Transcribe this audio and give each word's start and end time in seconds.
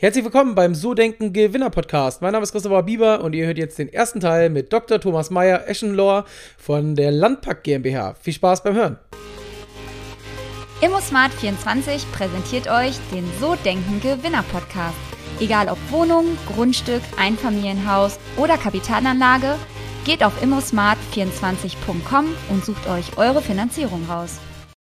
Herzlich 0.00 0.22
willkommen 0.22 0.54
beim 0.54 0.76
So 0.76 0.94
Denken 0.94 1.32
Gewinner 1.32 1.70
Podcast. 1.70 2.22
Mein 2.22 2.30
Name 2.30 2.44
ist 2.44 2.52
Christopher 2.52 2.84
Bieber 2.84 3.20
und 3.20 3.32
ihr 3.32 3.46
hört 3.46 3.58
jetzt 3.58 3.80
den 3.80 3.92
ersten 3.92 4.20
Teil 4.20 4.48
mit 4.48 4.72
Dr. 4.72 5.00
Thomas 5.00 5.30
Meyer 5.30 5.66
Eschenlohr 5.66 6.24
von 6.56 6.94
der 6.94 7.10
Landpack 7.10 7.64
GmbH. 7.64 8.14
Viel 8.14 8.32
Spaß 8.32 8.62
beim 8.62 8.74
Hören. 8.76 8.98
ImmoSmart24 10.82 12.12
präsentiert 12.12 12.68
euch 12.70 12.94
den 13.12 13.28
So 13.40 13.56
Denken 13.64 14.00
Gewinner 14.00 14.44
Podcast. 14.44 14.94
Egal 15.40 15.68
ob 15.68 15.78
Wohnung, 15.90 16.26
Grundstück, 16.54 17.02
Einfamilienhaus 17.18 18.20
oder 18.36 18.56
Kapitalanlage, 18.56 19.56
geht 20.04 20.22
auf 20.22 20.40
immosmart24.com 20.40 22.26
und 22.50 22.64
sucht 22.64 22.88
euch 22.88 23.18
eure 23.18 23.42
Finanzierung 23.42 24.06
raus. 24.08 24.38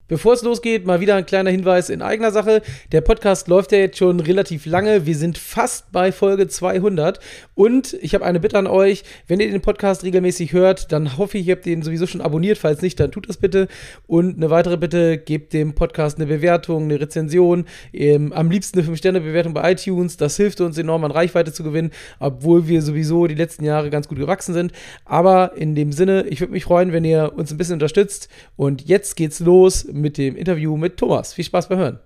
Bevor 0.10 0.34
es 0.34 0.42
losgeht, 0.42 0.88
mal 0.88 1.02
wieder 1.02 1.14
ein 1.14 1.28
kleiner 1.28 1.52
Hinweis 1.52 1.92
in 1.92 2.02
eigener 2.02 2.32
Sache. 2.32 2.64
Der 2.92 3.02
Podcast 3.02 3.48
läuft 3.48 3.72
ja 3.72 3.78
jetzt 3.78 4.00
schon 4.00 4.20
relativ 4.20 4.66
lange. 4.66 5.06
Wir 5.06 5.16
sind 5.16 5.38
fast 5.38 5.92
bei 5.92 6.12
Folge 6.12 6.48
200. 6.48 7.20
Und 7.54 7.96
ich 8.02 8.16
habe 8.16 8.26
eine 8.26 8.40
Bitte 8.40 8.58
an 8.58 8.66
euch. 8.66 9.04
Wenn 9.28 9.40
ihr 9.40 9.52
den 9.52 9.62
Podcast 9.62 10.04
regelmäßig 10.04 10.52
hört, 10.52 10.92
dann 10.92 11.20
hoffe 11.20 11.38
ich, 11.38 11.46
ihr 11.46 11.56
habt 11.56 11.68
den 11.68 11.84
sowieso 11.84 12.08
schon 12.08 12.22
abonniert. 12.22 12.58
Falls 12.58 12.82
nicht, 12.82 13.00
dann 13.00 13.12
tut 13.12 13.30
das 13.30 13.38
bitte. 13.38 13.68
Und 14.08 14.38
eine 14.38 14.50
weitere 14.50 14.78
Bitte, 14.78 15.20
gebt 15.20 15.54
dem 15.54 15.76
Podcast 15.76 16.18
eine 16.18 16.26
Bewertung, 16.26 16.86
eine 16.86 17.00
Rezension. 17.00 17.66
Ähm, 17.94 18.34
am 18.34 18.50
liebsten 18.50 18.80
eine 18.80 18.88
5-Sterne-Bewertung 18.88 19.54
bei 19.54 19.74
iTunes. 19.74 20.18
Das 20.18 20.36
hilft 20.38 20.60
uns 20.60 20.80
enorm 20.80 21.04
an 21.04 21.12
Reichweite 21.12 21.54
zu 21.54 21.64
gewinnen, 21.64 21.92
obwohl 22.20 22.68
wir 22.68 22.82
sowieso 22.82 23.28
die 23.28 23.36
letzten 23.36 23.64
Jahre 23.64 23.92
ganz 23.92 24.08
gut 24.08 24.18
gewachsen 24.18 24.56
sind. 24.56 24.72
Aber 25.06 25.56
in 25.56 25.76
dem 25.76 25.92
Sinne, 25.92 26.26
ich 26.28 26.40
würde 26.40 26.54
mich 26.54 26.64
freuen, 26.64 26.94
wenn 26.94 27.06
ihr 27.06 27.34
uns 27.36 27.52
ein 27.52 27.58
bisschen 27.58 27.74
unterstützt. 27.74 28.28
Und 28.56 28.88
jetzt 28.88 29.16
geht's 29.16 29.40
los 29.40 29.86
mit 30.02 30.18
dem 30.18 30.36
Interview 30.36 30.78
mit 30.78 30.98
Thomas. 30.98 31.34
Viel 31.34 31.46
Spaß 31.46 31.70
beim 31.70 31.80
Hören. 31.80 32.00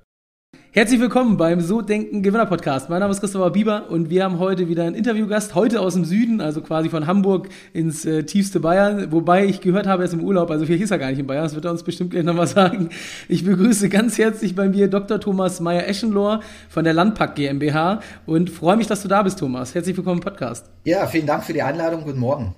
Herzlich 0.76 1.00
willkommen 1.00 1.38
beim 1.38 1.62
So 1.62 1.82
Denken 1.82 2.24
Gewinner 2.24 2.48
Podcast. 2.48 2.90
Mein 2.90 3.00
Name 3.00 3.12
ist 3.12 3.20
Christopher 3.20 3.52
Bieber 3.52 3.92
und 3.92 4.10
wir 4.10 4.24
haben 4.24 4.40
heute 4.40 4.68
wieder 4.68 4.86
einen 4.86 4.96
Interviewgast, 4.96 5.54
heute 5.54 5.80
aus 5.80 5.94
dem 5.94 6.04
Süden, 6.04 6.42
also 6.42 6.62
quasi 6.62 6.90
von 6.90 7.06
Hamburg 7.06 7.50
ins 7.74 8.06
äh, 8.06 8.24
tiefste 8.24 8.60
Bayern, 8.60 9.12
wobei 9.12 9.46
ich 9.46 9.62
gehört 9.62 9.86
habe, 9.86 10.02
er 10.02 10.08
ist 10.08 10.14
im 10.14 10.24
Urlaub, 10.24 10.50
also 10.50 10.66
vielleicht 10.66 10.82
ist 10.82 10.90
er 10.90 10.98
gar 10.98 11.12
nicht 11.12 11.20
in 11.20 11.28
Bayern, 11.28 11.44
das 11.44 11.54
wird 11.54 11.66
er 11.66 11.72
uns 11.72 11.84
bestimmt 11.84 12.10
gleich 12.10 12.24
nochmal 12.24 12.48
sagen. 12.48 12.90
Ich 13.30 13.46
begrüße 13.46 13.88
ganz 13.90 14.18
herzlich 14.18 14.56
bei 14.56 14.68
mir 14.68 14.88
Dr. 14.88 15.20
Thomas 15.20 15.60
Meyer-Eschenlohr 15.60 16.40
von 16.70 16.84
der 16.84 16.94
Landpack 16.94 17.36
GmbH 17.36 18.00
und 18.26 18.50
freue 18.50 18.76
mich, 18.76 18.88
dass 18.88 19.04
du 19.04 19.08
da 19.08 19.22
bist, 19.22 19.38
Thomas. 19.38 19.76
Herzlich 19.76 19.96
willkommen 19.96 20.22
im 20.22 20.24
Podcast. 20.24 20.72
Ja, 20.86 21.06
vielen 21.06 21.28
Dank 21.28 21.44
für 21.44 21.54
die 21.54 21.62
Einladung. 21.62 22.04
Guten 22.04 22.20
Morgen. 22.20 22.56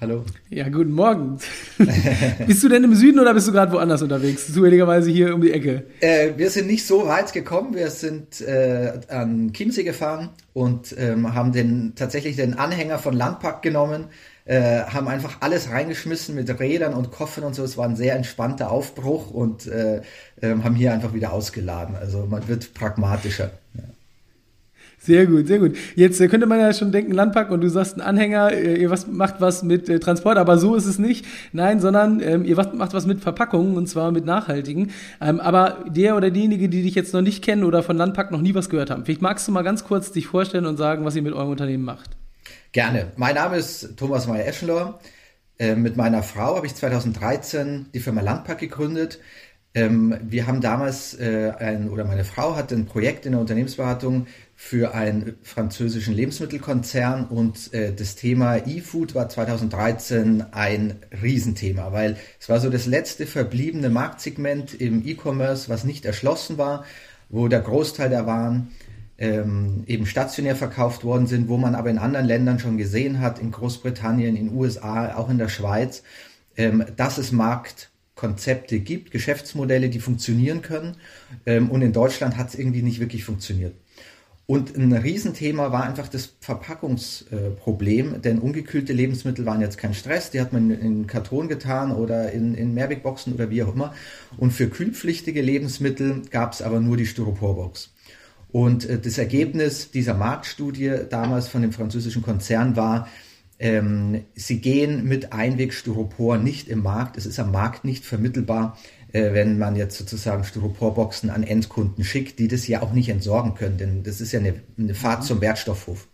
Hallo. 0.00 0.24
Ja, 0.48 0.68
guten 0.68 0.92
Morgen. 0.92 1.38
bist 2.46 2.62
du 2.62 2.68
denn 2.68 2.84
im 2.84 2.94
Süden 2.94 3.18
oder 3.18 3.34
bist 3.34 3.48
du 3.48 3.52
gerade 3.52 3.72
woanders 3.72 4.00
unterwegs? 4.00 4.46
Zufälligerweise 4.46 5.10
hier 5.10 5.34
um 5.34 5.40
die 5.40 5.52
Ecke. 5.52 5.86
Äh, 5.98 6.34
wir 6.36 6.50
sind 6.50 6.68
nicht 6.68 6.86
so 6.86 7.08
weit 7.08 7.32
gekommen. 7.32 7.74
Wir 7.74 7.90
sind 7.90 8.40
äh, 8.40 8.92
an 9.08 9.52
Chiemsee 9.52 9.82
gefahren 9.82 10.28
und 10.52 10.94
ähm, 10.96 11.34
haben 11.34 11.50
den, 11.50 11.94
tatsächlich 11.96 12.36
den 12.36 12.54
Anhänger 12.54 13.00
von 13.00 13.12
Landpack 13.12 13.60
genommen, 13.60 14.04
äh, 14.44 14.82
haben 14.82 15.08
einfach 15.08 15.38
alles 15.40 15.68
reingeschmissen 15.68 16.36
mit 16.36 16.60
Rädern 16.60 16.94
und 16.94 17.10
Koffern 17.10 17.42
und 17.42 17.56
so. 17.56 17.64
Es 17.64 17.76
war 17.76 17.88
ein 17.88 17.96
sehr 17.96 18.14
entspannter 18.14 18.70
Aufbruch 18.70 19.32
und 19.32 19.66
äh, 19.66 20.02
ähm, 20.40 20.62
haben 20.62 20.76
hier 20.76 20.92
einfach 20.92 21.12
wieder 21.12 21.32
ausgeladen. 21.32 21.96
Also 21.96 22.24
man 22.24 22.46
wird 22.46 22.72
pragmatischer. 22.72 23.50
Sehr 25.08 25.24
gut, 25.24 25.46
sehr 25.46 25.58
gut. 25.58 25.74
Jetzt 25.94 26.20
äh, 26.20 26.28
könnte 26.28 26.44
man 26.44 26.60
ja 26.60 26.70
schon 26.74 26.92
denken, 26.92 27.12
Landpack 27.12 27.50
und 27.50 27.62
du 27.62 27.70
sagst 27.70 27.96
ein 27.96 28.02
Anhänger, 28.02 28.52
äh, 28.52 28.74
ihr 28.74 28.90
was, 28.90 29.06
macht 29.06 29.40
was 29.40 29.62
mit 29.62 29.88
äh, 29.88 30.00
Transport, 30.00 30.36
aber 30.36 30.58
so 30.58 30.74
ist 30.74 30.84
es 30.84 30.98
nicht. 30.98 31.24
Nein, 31.52 31.80
sondern 31.80 32.20
ähm, 32.20 32.44
ihr 32.44 32.58
was, 32.58 32.74
macht 32.74 32.92
was 32.92 33.06
mit 33.06 33.22
Verpackungen 33.22 33.78
und 33.78 33.86
zwar 33.86 34.12
mit 34.12 34.26
nachhaltigen. 34.26 34.90
Ähm, 35.22 35.40
aber 35.40 35.78
der 35.88 36.14
oder 36.14 36.30
diejenige, 36.30 36.68
die 36.68 36.82
dich 36.82 36.94
jetzt 36.94 37.14
noch 37.14 37.22
nicht 37.22 37.42
kennen 37.42 37.64
oder 37.64 37.82
von 37.82 37.96
Landpack 37.96 38.30
noch 38.30 38.42
nie 38.42 38.54
was 38.54 38.68
gehört 38.68 38.90
haben, 38.90 39.06
vielleicht 39.06 39.22
magst 39.22 39.48
du 39.48 39.52
mal 39.52 39.62
ganz 39.62 39.82
kurz 39.82 40.12
dich 40.12 40.26
vorstellen 40.26 40.66
und 40.66 40.76
sagen, 40.76 41.06
was 41.06 41.16
ihr 41.16 41.22
mit 41.22 41.32
eurem 41.32 41.48
Unternehmen 41.48 41.84
macht. 41.84 42.10
Gerne. 42.72 43.06
Mein 43.16 43.36
Name 43.36 43.56
ist 43.56 43.96
Thomas 43.96 44.26
Meyer-Eschenlohr. 44.26 45.00
Äh, 45.58 45.74
mit 45.74 45.96
meiner 45.96 46.22
Frau 46.22 46.56
habe 46.56 46.66
ich 46.66 46.74
2013 46.74 47.86
die 47.94 48.00
Firma 48.00 48.20
Landpack 48.20 48.58
gegründet. 48.58 49.20
Ähm, 49.72 50.18
wir 50.22 50.46
haben 50.46 50.60
damals 50.60 51.16
ein, 51.18 51.88
oder 51.88 52.04
meine 52.04 52.24
Frau 52.24 52.56
hat 52.56 52.72
ein 52.72 52.84
Projekt 52.84 53.24
in 53.24 53.32
der 53.32 53.40
Unternehmensberatung 53.40 54.26
für 54.60 54.92
einen 54.92 55.36
französischen 55.44 56.14
Lebensmittelkonzern 56.14 57.26
und 57.26 57.72
äh, 57.72 57.92
das 57.94 58.16
Thema 58.16 58.56
E-Food 58.66 59.14
war 59.14 59.28
2013 59.28 60.46
ein 60.50 60.96
Riesenthema, 61.22 61.92
weil 61.92 62.16
es 62.40 62.48
war 62.48 62.58
so 62.58 62.68
das 62.68 62.84
letzte 62.84 63.26
verbliebene 63.26 63.88
Marktsegment 63.88 64.74
im 64.74 65.06
E-Commerce, 65.06 65.68
was 65.68 65.84
nicht 65.84 66.04
erschlossen 66.04 66.58
war, 66.58 66.84
wo 67.28 67.46
der 67.46 67.60
Großteil 67.60 68.10
der 68.10 68.26
Waren 68.26 68.72
ähm, 69.16 69.84
eben 69.86 70.06
stationär 70.06 70.56
verkauft 70.56 71.04
worden 71.04 71.28
sind, 71.28 71.48
wo 71.48 71.56
man 71.56 71.76
aber 71.76 71.90
in 71.90 71.98
anderen 71.98 72.26
Ländern 72.26 72.58
schon 72.58 72.78
gesehen 72.78 73.20
hat, 73.20 73.38
in 73.38 73.52
Großbritannien, 73.52 74.34
in 74.34 74.52
USA, 74.52 75.14
auch 75.14 75.30
in 75.30 75.38
der 75.38 75.48
Schweiz, 75.48 76.02
ähm, 76.56 76.84
dass 76.96 77.18
es 77.18 77.30
Marktkonzepte 77.30 78.80
gibt, 78.80 79.12
Geschäftsmodelle, 79.12 79.88
die 79.88 80.00
funktionieren 80.00 80.62
können. 80.62 80.96
Ähm, 81.46 81.70
und 81.70 81.80
in 81.80 81.92
Deutschland 81.92 82.36
hat 82.36 82.48
es 82.48 82.54
irgendwie 82.56 82.82
nicht 82.82 82.98
wirklich 82.98 83.22
funktioniert. 83.22 83.76
Und 84.50 84.78
ein 84.78 84.94
Riesenthema 84.94 85.72
war 85.72 85.82
einfach 85.82 86.08
das 86.08 86.32
Verpackungsproblem, 86.40 88.22
denn 88.22 88.38
ungekühlte 88.38 88.94
Lebensmittel 88.94 89.44
waren 89.44 89.60
jetzt 89.60 89.76
kein 89.76 89.92
Stress, 89.92 90.30
die 90.30 90.40
hat 90.40 90.54
man 90.54 90.70
in 90.70 91.06
Karton 91.06 91.48
getan 91.48 91.92
oder 91.92 92.32
in, 92.32 92.54
in 92.54 92.72
Mehrwegboxen 92.72 93.34
oder 93.34 93.50
wie 93.50 93.62
auch 93.62 93.74
immer. 93.74 93.92
Und 94.38 94.52
für 94.52 94.70
kühlpflichtige 94.70 95.42
Lebensmittel 95.42 96.22
gab 96.30 96.54
es 96.54 96.62
aber 96.62 96.80
nur 96.80 96.96
die 96.96 97.04
Styroporbox. 97.04 97.92
Und 98.50 98.88
äh, 98.88 98.98
das 98.98 99.18
Ergebnis 99.18 99.90
dieser 99.90 100.14
Marktstudie 100.14 100.96
damals 101.10 101.48
von 101.48 101.60
dem 101.60 101.72
französischen 101.72 102.22
Konzern 102.22 102.74
war, 102.74 103.06
ähm, 103.58 104.24
sie 104.34 104.62
gehen 104.62 105.04
mit 105.04 105.34
Einwegstyropor 105.34 106.38
nicht 106.38 106.68
im 106.68 106.82
Markt, 106.82 107.18
es 107.18 107.26
ist 107.26 107.38
am 107.38 107.50
Markt 107.50 107.84
nicht 107.84 108.06
vermittelbar, 108.06 108.78
wenn 109.12 109.58
man 109.58 109.76
jetzt 109.76 109.96
sozusagen 109.96 110.44
Styroporboxen 110.44 111.30
an 111.30 111.42
Endkunden 111.42 112.04
schickt, 112.04 112.38
die 112.38 112.48
das 112.48 112.68
ja 112.68 112.82
auch 112.82 112.92
nicht 112.92 113.08
entsorgen 113.08 113.54
können, 113.54 113.78
denn 113.78 114.02
das 114.02 114.20
ist 114.20 114.32
ja 114.32 114.40
eine, 114.40 114.54
eine 114.78 114.94
Fahrt 114.94 115.24
zum 115.24 115.40
Wertstoffhof. 115.40 116.06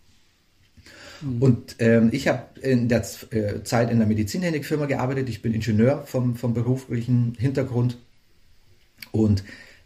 Mhm. 1.21 1.41
Und 1.41 1.75
ähm, 1.79 2.09
ich 2.11 2.27
habe 2.27 2.59
in 2.61 2.87
der 2.87 3.05
äh, 3.31 3.63
Zeit 3.63 3.91
in 3.91 3.99
der 3.99 4.07
Medizintechnikfirma 4.07 4.85
gearbeitet. 4.85 5.29
Ich 5.29 5.41
bin 5.41 5.53
Ingenieur 5.53 6.03
vom, 6.05 6.35
vom 6.35 6.53
beruflichen 6.53 7.35
Hintergrund. 7.37 7.97
Und 9.11 9.43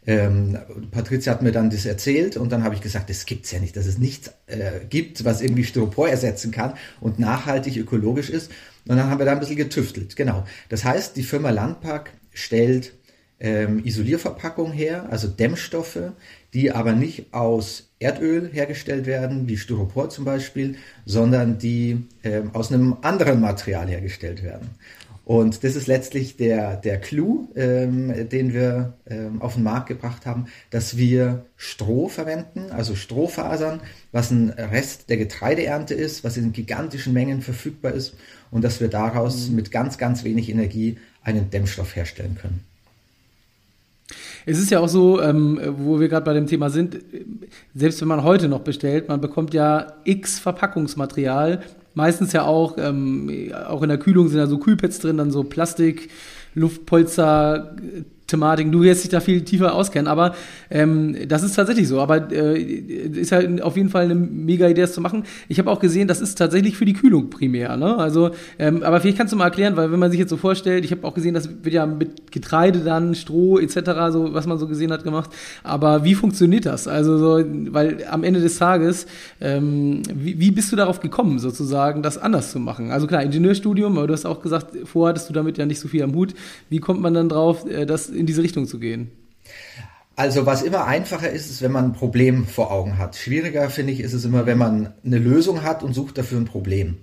ähm, 0.08 0.58
Patricia 0.92 1.34
hat 1.34 1.42
mir 1.42 1.52
dann 1.52 1.70
das 1.70 1.86
erzählt 1.86 2.38
und 2.38 2.52
dann 2.52 2.64
habe 2.64 2.74
ich 2.74 2.82
gesagt, 2.82 3.10
das 3.10 3.26
gibt's 3.26 3.52
ja 3.52 3.60
nicht, 3.60 3.76
dass 3.76 3.86
es 3.86 3.98
nichts 3.98 4.32
äh, 4.48 4.80
gibt, 4.90 5.26
was 5.26 5.42
irgendwie 5.42 5.64
Styropor 5.64 6.10
ersetzen 6.10 6.52
kann 6.52 6.74
und 7.00 7.20
nachhaltig 7.20 7.78
ökologisch 7.78 8.30
ist. 8.30 8.50
Und 8.88 8.98
dann 8.98 9.10
haben 9.10 9.20
wir 9.20 9.26
da 9.26 9.34
ein 9.34 9.40
bisschen 9.40 9.58
getüftelt. 9.58 10.16
Genau. 10.16 10.46
Das 10.70 10.84
heißt, 10.84 11.16
die 11.16 11.24
Firma 11.24 11.52
Landpark 11.52 12.12
stellt 12.34 12.94
ähm, 13.40 13.84
Isolierverpackung 13.86 14.72
her, 14.72 15.08
also 15.10 15.28
Dämmstoffe, 15.28 16.12
die 16.54 16.72
aber 16.72 16.94
nicht 16.94 17.34
aus 17.34 17.90
Erdöl 18.00 18.50
hergestellt 18.52 19.06
werden, 19.06 19.48
wie 19.48 19.58
Styropor 19.58 20.10
zum 20.10 20.26
Beispiel, 20.26 20.76
sondern 21.06 21.58
die 21.58 22.06
ähm, 22.24 22.52
aus 22.54 22.72
einem 22.72 22.98
anderen 23.02 23.40
Material 23.40 23.88
hergestellt 23.88 24.44
werden. 24.44 24.70
Und 25.30 25.64
das 25.64 25.76
ist 25.76 25.86
letztlich 25.86 26.38
der, 26.38 26.76
der 26.76 27.00
Clou, 27.00 27.50
ähm, 27.56 28.28
den 28.30 28.52
wir 28.52 28.94
ähm, 29.08 29.44
auf 29.44 29.54
den 29.54 29.64
Markt 29.64 29.88
gebracht 29.88 30.26
haben, 30.26 30.48
dass 30.72 30.98
wir 30.98 31.46
Stroh 31.56 32.10
verwenden, 32.10 32.72
also 32.72 32.96
Strohfasern, 32.96 33.82
was 34.12 34.32
ein 34.32 34.50
Rest 34.50 35.08
der 35.12 35.18
Getreideernte 35.18 35.94
ist, 35.94 36.24
was 36.24 36.36
in 36.36 36.52
gigantischen 36.52 37.14
Mengen 37.14 37.44
verfügbar 37.44 37.92
ist 37.92 38.16
und 38.50 38.64
dass 38.64 38.82
wir 38.82 38.88
daraus 38.88 39.50
mhm. 39.50 39.58
mit 39.58 39.70
ganz, 39.70 40.00
ganz 40.00 40.24
wenig 40.24 40.50
Energie 40.50 40.98
einen 41.22 41.52
Dämmstoff 41.52 41.96
herstellen 41.96 42.36
können. 42.42 42.64
Es 44.46 44.60
ist 44.60 44.72
ja 44.72 44.80
auch 44.80 44.88
so, 44.88 45.22
ähm, 45.22 45.60
wo 45.78 46.00
wir 46.00 46.08
gerade 46.08 46.26
bei 46.26 46.34
dem 46.34 46.48
Thema 46.48 46.70
sind, 46.70 47.00
selbst 47.74 48.02
wenn 48.02 48.08
man 48.08 48.24
heute 48.24 48.48
noch 48.48 48.62
bestellt, 48.62 49.08
man 49.08 49.22
bekommt 49.22 49.54
ja 49.54 49.94
x 50.04 50.40
Verpackungsmaterial, 50.40 51.62
meistens 51.94 52.34
ja 52.34 52.44
auch, 52.44 52.78
ähm, 52.78 53.52
auch 53.68 53.82
in 53.82 53.90
der 53.90 53.98
Kühlung 53.98 54.28
sind 54.28 54.40
da 54.40 54.48
so 54.48 54.58
Kühlpads 54.58 55.00
drin, 55.00 55.18
dann 55.18 55.32
so 55.32 55.44
Plastik, 55.44 56.10
Luftpolster, 56.56 57.76
Thematiken. 58.30 58.72
Du 58.72 58.82
wirst 58.82 59.04
dich 59.04 59.12
da 59.12 59.20
viel 59.20 59.42
tiefer 59.42 59.74
auskennen, 59.74 60.08
aber 60.08 60.36
ähm, 60.70 61.16
das 61.28 61.44
ist 61.44 61.56
tatsächlich 61.56 61.88
so. 61.88 62.00
Aber 62.00 62.32
äh, 62.32 62.60
ist 62.60 63.32
halt 63.32 63.62
auf 63.62 63.76
jeden 63.76 63.90
Fall 63.90 64.06
eine 64.06 64.16
mega 64.16 64.68
Idee, 64.68 64.82
das 64.82 64.94
zu 64.94 65.02
machen. 65.02 65.24
Ich 65.48 65.60
habe 65.60 65.70
auch 65.70 65.80
gesehen, 65.80 66.08
das 66.08 66.22
ist 66.22 66.36
tatsächlich 66.36 66.78
für 66.78 66.86
die 66.86 66.94
Kühlung 66.94 67.30
primär. 67.30 67.76
Ne? 67.78 67.98
Also, 67.98 68.32
ähm, 68.58 68.84
aber 68.84 69.02
vielleicht 69.02 69.18
kannst 69.18 69.34
du 69.34 69.38
mal 69.38 69.46
erklären, 69.46 69.76
weil 69.76 69.92
wenn 69.92 70.00
man 70.00 70.12
sich 70.12 70.20
jetzt 70.20 70.30
so 70.30 70.38
vorstellt, 70.38 70.86
ich 70.86 70.92
habe 70.92 71.06
auch 71.06 71.14
gesehen, 71.14 71.34
das 71.34 71.50
wird 71.64 71.74
ja 71.74 71.86
mit 71.86 72.32
Getreide 72.32 72.80
dann, 72.80 73.16
Stroh 73.16 73.60
etc., 73.60 73.80
so 74.12 74.34
was 74.34 74.46
man 74.46 74.58
so 74.58 74.68
gesehen 74.68 74.92
hat, 74.92 75.04
gemacht. 75.04 75.32
Aber 75.64 76.04
wie 76.04 76.16
funktioniert 76.16 76.66
das? 76.66 76.88
Also, 76.88 77.18
so, 77.18 77.44
weil 77.72 78.06
am 78.10 78.24
Ende 78.24 78.40
des 78.40 78.58
Tages, 78.58 79.08
ähm, 79.42 80.04
wie, 80.14 80.40
wie 80.40 80.52
bist 80.52 80.72
du 80.72 80.76
darauf 80.76 81.00
gekommen, 81.00 81.40
sozusagen, 81.40 82.04
das 82.04 82.18
anders 82.18 82.52
zu 82.52 82.60
machen? 82.60 82.92
Also 82.92 83.08
klar, 83.08 83.24
Ingenieurstudium, 83.24 83.98
aber 83.98 84.08
du 84.08 84.14
hast 84.14 84.26
auch 84.26 84.42
gesagt, 84.42 84.76
vorher 84.86 85.10
hattest 85.10 85.30
du 85.30 85.34
damit 85.34 85.58
ja 85.58 85.66
nicht 85.66 85.80
so 85.80 85.88
viel 85.88 86.04
am 86.04 86.14
Hut. 86.14 86.34
Wie 86.70 86.80
kommt 86.80 87.02
man 87.02 87.14
dann 87.14 87.30
drauf, 87.30 87.70
äh, 87.70 87.86
das 87.86 88.10
in 88.20 88.26
diese 88.26 88.44
Richtung 88.44 88.68
zu 88.68 88.80
gehen? 88.80 89.12
Also 90.16 90.46
was 90.46 90.64
immer 90.64 90.86
einfacher 90.86 91.30
ist, 91.30 91.50
ist, 91.50 91.62
wenn 91.62 91.72
man 91.72 91.86
ein 91.86 91.94
Problem 91.94 92.46
vor 92.46 92.72
Augen 92.72 92.98
hat. 92.98 93.16
Schwieriger 93.16 93.70
finde 93.70 93.94
ich 93.94 94.02
ist 94.02 94.14
es 94.14 94.26
immer, 94.26 94.46
wenn 94.46 94.58
man 94.58 94.94
eine 95.06 95.18
Lösung 95.18 95.64
hat 95.64 95.82
und 95.82 95.94
sucht 95.94 96.18
dafür 96.18 96.40
ein 96.40 96.46
Problem. 96.46 96.98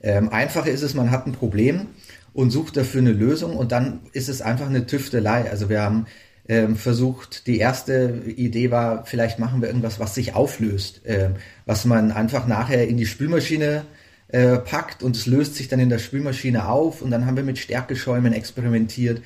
Ähm, 0.00 0.30
einfacher 0.30 0.70
ist 0.70 0.82
es, 0.82 0.94
man 0.94 1.10
hat 1.10 1.26
ein 1.26 1.32
Problem 1.32 1.88
und 2.32 2.50
sucht 2.50 2.76
dafür 2.76 3.02
eine 3.02 3.12
Lösung 3.12 3.56
und 3.56 3.72
dann 3.72 4.00
ist 4.12 4.30
es 4.30 4.40
einfach 4.40 4.66
eine 4.66 4.86
Tüftelei. 4.86 5.50
Also 5.50 5.68
wir 5.68 5.82
haben 5.82 6.06
ähm, 6.48 6.76
versucht, 6.76 7.46
die 7.46 7.58
erste 7.58 8.22
Idee 8.26 8.70
war, 8.70 9.04
vielleicht 9.04 9.38
machen 9.38 9.60
wir 9.60 9.68
irgendwas, 9.68 10.00
was 10.00 10.14
sich 10.14 10.34
auflöst, 10.34 11.02
ähm, 11.04 11.34
was 11.66 11.84
man 11.84 12.10
einfach 12.10 12.46
nachher 12.46 12.88
in 12.88 12.96
die 12.96 13.06
Spülmaschine 13.06 13.84
äh, 14.28 14.56
packt 14.56 15.02
und 15.02 15.14
es 15.14 15.26
löst 15.26 15.54
sich 15.54 15.68
dann 15.68 15.78
in 15.78 15.90
der 15.90 15.98
Spülmaschine 15.98 16.68
auf 16.68 17.02
und 17.02 17.10
dann 17.10 17.26
haben 17.26 17.36
wir 17.36 17.44
mit 17.44 17.58
Stärkeschäumen 17.58 18.32
experimentiert. 18.32 19.22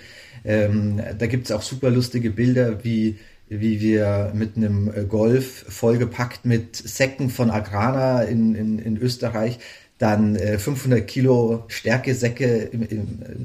Ähm, 0.46 1.00
da 1.18 1.26
gibt 1.26 1.46
es 1.46 1.52
auch 1.52 1.62
super 1.62 1.90
lustige 1.90 2.30
Bilder, 2.30 2.84
wie 2.84 3.18
wie 3.48 3.80
wir 3.80 4.32
mit 4.34 4.56
einem 4.56 4.90
äh, 4.92 5.04
Golf 5.04 5.66
vollgepackt 5.68 6.44
mit 6.44 6.74
Säcken 6.74 7.30
von 7.30 7.50
Agrana 7.50 8.22
in, 8.22 8.54
in, 8.54 8.78
in 8.78 8.96
Österreich 8.96 9.58
dann 9.98 10.36
äh, 10.36 10.58
500 10.58 11.06
Kilo 11.06 11.64
Stärkesäcke 11.68 12.70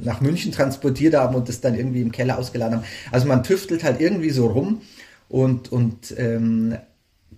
nach 0.04 0.20
München 0.20 0.52
transportiert 0.52 1.16
haben 1.16 1.36
und 1.36 1.48
das 1.48 1.62
dann 1.62 1.76
irgendwie 1.76 2.02
im 2.02 2.12
Keller 2.12 2.38
ausgeladen 2.38 2.78
haben. 2.78 2.86
Also 3.12 3.28
man 3.28 3.44
tüftelt 3.44 3.84
halt 3.84 4.02
irgendwie 4.02 4.32
so 4.32 4.48
rum 4.48 4.82
und, 5.30 5.72
und 5.72 6.14
ähm, 6.18 6.76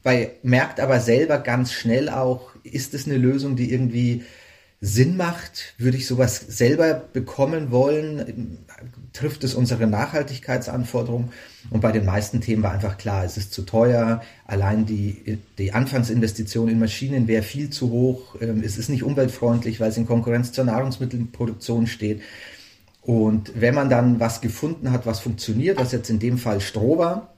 bei, 0.02 0.32
merkt 0.42 0.80
aber 0.80 1.00
selber 1.00 1.38
ganz 1.38 1.74
schnell 1.74 2.10
auch, 2.10 2.56
ist 2.64 2.94
es 2.94 3.06
eine 3.06 3.18
Lösung, 3.18 3.56
die 3.56 3.72
irgendwie 3.72 4.24
Sinn 4.86 5.16
macht? 5.16 5.76
Würde 5.78 5.96
ich 5.96 6.08
sowas 6.08 6.36
selber 6.50 6.94
bekommen 6.94 7.72
wollen? 7.72 8.58
Trifft 9.14 9.46
es 9.46 9.56
unsere 9.56 9.88
Nachhaltigkeitsanforderungen? 9.88 11.32
Und 11.70 11.80
bei 11.80 11.94
den 11.94 12.04
meisten 12.04 12.42
Themen 12.42 12.64
war 12.64 12.74
einfach 12.74 12.98
klar, 12.98 13.24
es 13.24 13.38
ist 13.38 13.54
zu 13.54 13.62
teuer. 13.62 14.22
Allein 14.46 14.86
die, 14.86 15.40
die 15.58 15.72
Anfangsinvestition 15.72 16.68
in 16.68 16.80
Maschinen 16.80 17.30
wäre 17.30 17.44
viel 17.44 17.70
zu 17.70 17.92
hoch. 17.92 18.36
Ähm, 18.42 18.62
es 18.62 18.78
ist 18.78 18.90
nicht 18.90 19.04
umweltfreundlich, 19.04 19.80
weil 19.80 19.90
es 19.90 19.96
in 19.96 20.06
Konkurrenz 20.06 20.52
zur 20.52 20.66
Nahrungsmittelproduktion 20.66 21.88
steht. 21.88 22.22
Und 23.02 23.54
wenn 23.56 23.76
man 23.76 23.90
dann 23.90 24.20
was 24.20 24.42
gefunden 24.42 24.92
hat, 24.92 25.06
was 25.06 25.22
funktioniert, 25.22 25.80
was 25.80 25.94
jetzt 25.94 26.10
in 26.10 26.20
dem 26.20 26.38
Fall 26.38 26.60
Stroh 26.60 26.98
war, 26.98 27.33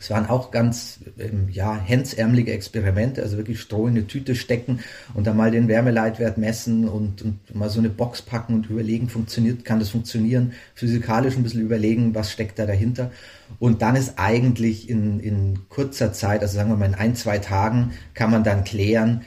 es 0.00 0.08
waren 0.08 0.30
auch 0.30 0.50
ganz 0.50 1.00
ähm, 1.18 1.48
ja, 1.52 1.78
hemdsärmelige 1.78 2.52
Experimente, 2.54 3.22
also 3.22 3.36
wirklich 3.36 3.60
Stroh 3.60 3.86
in 3.86 3.96
eine 3.96 4.06
Tüte 4.06 4.34
stecken 4.34 4.80
und 5.12 5.26
dann 5.26 5.36
mal 5.36 5.50
den 5.50 5.68
Wärmeleitwert 5.68 6.38
messen 6.38 6.88
und, 6.88 7.20
und 7.20 7.54
mal 7.54 7.68
so 7.68 7.80
eine 7.80 7.90
Box 7.90 8.22
packen 8.22 8.54
und 8.54 8.70
überlegen, 8.70 9.10
funktioniert, 9.10 9.66
kann 9.66 9.78
das 9.78 9.90
funktionieren, 9.90 10.54
physikalisch 10.74 11.36
ein 11.36 11.42
bisschen 11.42 11.60
überlegen, 11.60 12.14
was 12.14 12.32
steckt 12.32 12.58
da 12.58 12.64
dahinter. 12.64 13.10
Und 13.58 13.82
dann 13.82 13.94
ist 13.94 14.14
eigentlich 14.16 14.88
in, 14.88 15.20
in 15.20 15.68
kurzer 15.68 16.14
Zeit, 16.14 16.40
also 16.40 16.54
sagen 16.54 16.70
wir 16.70 16.76
mal 16.76 16.86
in 16.86 16.94
ein, 16.94 17.14
zwei 17.14 17.38
Tagen, 17.38 17.92
kann 18.14 18.30
man 18.30 18.42
dann 18.42 18.64
klären, 18.64 19.26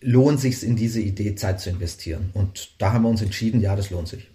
lohnt 0.00 0.40
sich 0.40 0.64
in 0.64 0.74
diese 0.74 1.00
Idee 1.00 1.36
Zeit 1.36 1.60
zu 1.60 1.70
investieren. 1.70 2.30
Und 2.34 2.74
da 2.78 2.92
haben 2.92 3.02
wir 3.02 3.10
uns 3.10 3.22
entschieden, 3.22 3.60
ja, 3.60 3.76
das 3.76 3.90
lohnt 3.90 4.08
sich. 4.08 4.29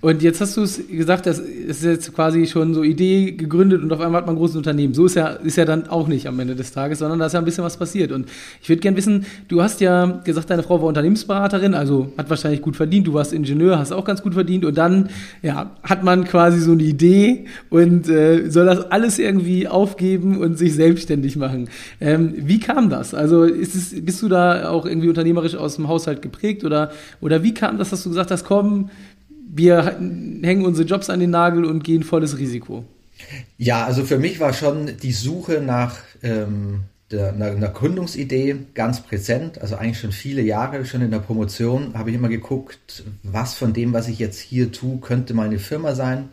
Und 0.00 0.22
jetzt 0.22 0.40
hast 0.40 0.56
du 0.56 0.62
es 0.62 0.80
gesagt, 0.86 1.26
das 1.26 1.40
ist 1.40 1.82
jetzt 1.82 2.14
quasi 2.14 2.46
schon 2.46 2.72
so 2.72 2.84
Idee 2.84 3.32
gegründet 3.32 3.82
und 3.82 3.92
auf 3.92 3.98
einmal 3.98 4.20
hat 4.20 4.26
man 4.26 4.36
ein 4.36 4.38
großes 4.38 4.54
Unternehmen. 4.54 4.94
So 4.94 5.06
ist 5.06 5.16
ja, 5.16 5.26
ist 5.26 5.56
ja 5.56 5.64
dann 5.64 5.88
auch 5.88 6.06
nicht 6.06 6.28
am 6.28 6.38
Ende 6.38 6.54
des 6.54 6.70
Tages, 6.70 7.00
sondern 7.00 7.18
da 7.18 7.26
ist 7.26 7.32
ja 7.32 7.40
ein 7.40 7.44
bisschen 7.44 7.64
was 7.64 7.76
passiert. 7.76 8.12
Und 8.12 8.28
ich 8.62 8.68
würde 8.68 8.80
gerne 8.80 8.96
wissen, 8.96 9.26
du 9.48 9.60
hast 9.60 9.80
ja 9.80 10.20
gesagt, 10.22 10.50
deine 10.50 10.62
Frau 10.62 10.80
war 10.80 10.86
Unternehmensberaterin, 10.86 11.74
also 11.74 12.12
hat 12.16 12.30
wahrscheinlich 12.30 12.62
gut 12.62 12.76
verdient, 12.76 13.08
du 13.08 13.14
warst 13.14 13.32
Ingenieur, 13.32 13.76
hast 13.76 13.90
auch 13.90 14.04
ganz 14.04 14.22
gut 14.22 14.34
verdient 14.34 14.64
und 14.64 14.78
dann 14.78 15.08
ja, 15.42 15.72
hat 15.82 16.04
man 16.04 16.22
quasi 16.22 16.60
so 16.60 16.72
eine 16.72 16.84
Idee 16.84 17.46
und 17.68 18.08
äh, 18.08 18.48
soll 18.50 18.66
das 18.66 18.92
alles 18.92 19.18
irgendwie 19.18 19.66
aufgeben 19.66 20.38
und 20.38 20.56
sich 20.58 20.76
selbstständig 20.76 21.34
machen. 21.34 21.70
Ähm, 22.00 22.34
wie 22.36 22.60
kam 22.60 22.88
das? 22.88 23.14
Also 23.14 23.42
ist 23.42 23.74
es, 23.74 24.04
bist 24.04 24.22
du 24.22 24.28
da 24.28 24.68
auch 24.68 24.86
irgendwie 24.86 25.08
unternehmerisch 25.08 25.56
aus 25.56 25.74
dem 25.74 25.88
Haushalt 25.88 26.22
geprägt 26.22 26.62
oder, 26.62 26.92
oder 27.20 27.42
wie 27.42 27.52
kam 27.52 27.78
das, 27.78 27.90
dass 27.90 28.04
du 28.04 28.10
gesagt 28.10 28.30
hast, 28.30 28.44
komm, 28.44 28.90
wir 29.50 29.98
hängen 30.42 30.64
unsere 30.64 30.86
Jobs 30.86 31.10
an 31.10 31.20
den 31.20 31.30
Nagel 31.30 31.64
und 31.64 31.84
gehen 31.84 32.02
volles 32.02 32.38
Risiko. 32.38 32.84
Ja, 33.56 33.84
also 33.84 34.04
für 34.04 34.18
mich 34.18 34.40
war 34.40 34.52
schon 34.52 34.96
die 35.02 35.12
Suche 35.12 35.60
nach 35.60 35.96
ähm, 36.22 36.84
der, 37.10 37.32
einer, 37.32 37.46
einer 37.46 37.68
Gründungsidee 37.68 38.56
ganz 38.74 39.02
präsent. 39.02 39.60
Also 39.60 39.76
eigentlich 39.76 39.98
schon 39.98 40.12
viele 40.12 40.42
Jahre, 40.42 40.84
schon 40.84 41.02
in 41.02 41.10
der 41.10 41.18
Promotion 41.18 41.94
habe 41.94 42.10
ich 42.10 42.16
immer 42.16 42.28
geguckt, 42.28 43.04
was 43.22 43.54
von 43.54 43.72
dem, 43.72 43.92
was 43.92 44.08
ich 44.08 44.18
jetzt 44.18 44.38
hier 44.38 44.70
tue, 44.70 44.98
könnte 44.98 45.34
mal 45.34 45.46
eine 45.46 45.58
Firma 45.58 45.94
sein. 45.94 46.28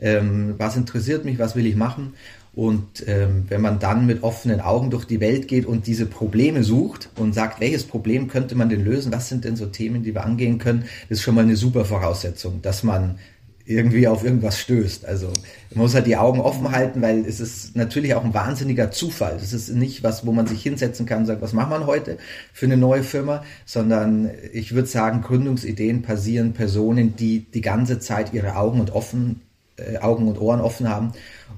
Ähm, 0.00 0.54
was 0.58 0.76
interessiert 0.76 1.24
mich, 1.24 1.38
was 1.38 1.56
will 1.56 1.66
ich 1.66 1.76
machen? 1.76 2.14
Und 2.54 3.04
ähm, 3.08 3.44
wenn 3.48 3.60
man 3.60 3.80
dann 3.80 4.06
mit 4.06 4.22
offenen 4.22 4.60
Augen 4.60 4.90
durch 4.90 5.04
die 5.06 5.20
Welt 5.20 5.48
geht 5.48 5.66
und 5.66 5.88
diese 5.88 6.06
Probleme 6.06 6.62
sucht 6.62 7.10
und 7.16 7.34
sagt, 7.34 7.60
welches 7.60 7.84
Problem 7.84 8.28
könnte 8.28 8.54
man 8.54 8.68
denn 8.68 8.84
lösen, 8.84 9.12
was 9.12 9.28
sind 9.28 9.44
denn 9.44 9.56
so 9.56 9.66
Themen, 9.66 10.04
die 10.04 10.14
wir 10.14 10.24
angehen 10.24 10.58
können, 10.58 10.84
das 11.08 11.18
ist 11.18 11.22
schon 11.22 11.34
mal 11.34 11.42
eine 11.42 11.56
super 11.56 11.84
Voraussetzung, 11.84 12.62
dass 12.62 12.84
man 12.84 13.18
irgendwie 13.66 14.06
auf 14.06 14.24
irgendwas 14.24 14.58
stößt. 14.60 15.06
Also 15.06 15.28
man 15.70 15.84
muss 15.84 15.94
halt 15.94 16.06
die 16.06 16.16
Augen 16.16 16.40
offen 16.40 16.70
halten, 16.70 17.00
weil 17.00 17.24
es 17.26 17.40
ist 17.40 17.74
natürlich 17.74 18.14
auch 18.14 18.24
ein 18.24 18.34
wahnsinniger 18.34 18.90
Zufall. 18.90 19.38
Das 19.40 19.52
ist 19.52 19.70
nicht 19.70 20.02
was, 20.02 20.26
wo 20.26 20.32
man 20.32 20.46
sich 20.46 20.62
hinsetzen 20.62 21.06
kann 21.06 21.20
und 21.20 21.26
sagt, 21.26 21.40
was 21.40 21.54
macht 21.54 21.70
man 21.70 21.86
heute 21.86 22.18
für 22.52 22.66
eine 22.66 22.76
neue 22.76 23.02
Firma, 23.02 23.42
sondern 23.64 24.30
ich 24.52 24.74
würde 24.74 24.88
sagen, 24.88 25.22
Gründungsideen 25.22 26.02
passieren 26.02 26.52
Personen, 26.52 27.16
die 27.16 27.46
die 27.52 27.62
ganze 27.62 27.98
Zeit 27.98 28.34
ihre 28.34 28.56
Augen 28.56 28.80
und 28.80 28.90
offen 28.90 29.40
äh, 29.76 29.98
Augen 29.98 30.28
und 30.28 30.40
Ohren 30.40 30.60
offen 30.60 30.88
haben 30.88 31.12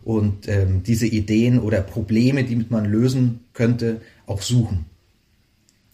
und 0.04 0.48
ähm, 0.48 0.82
diese 0.82 1.06
Ideen 1.06 1.58
oder 1.60 1.80
Probleme, 1.82 2.44
die 2.44 2.64
man 2.68 2.84
lösen 2.84 3.44
könnte, 3.52 4.00
auch 4.26 4.42
suchen. 4.42 4.86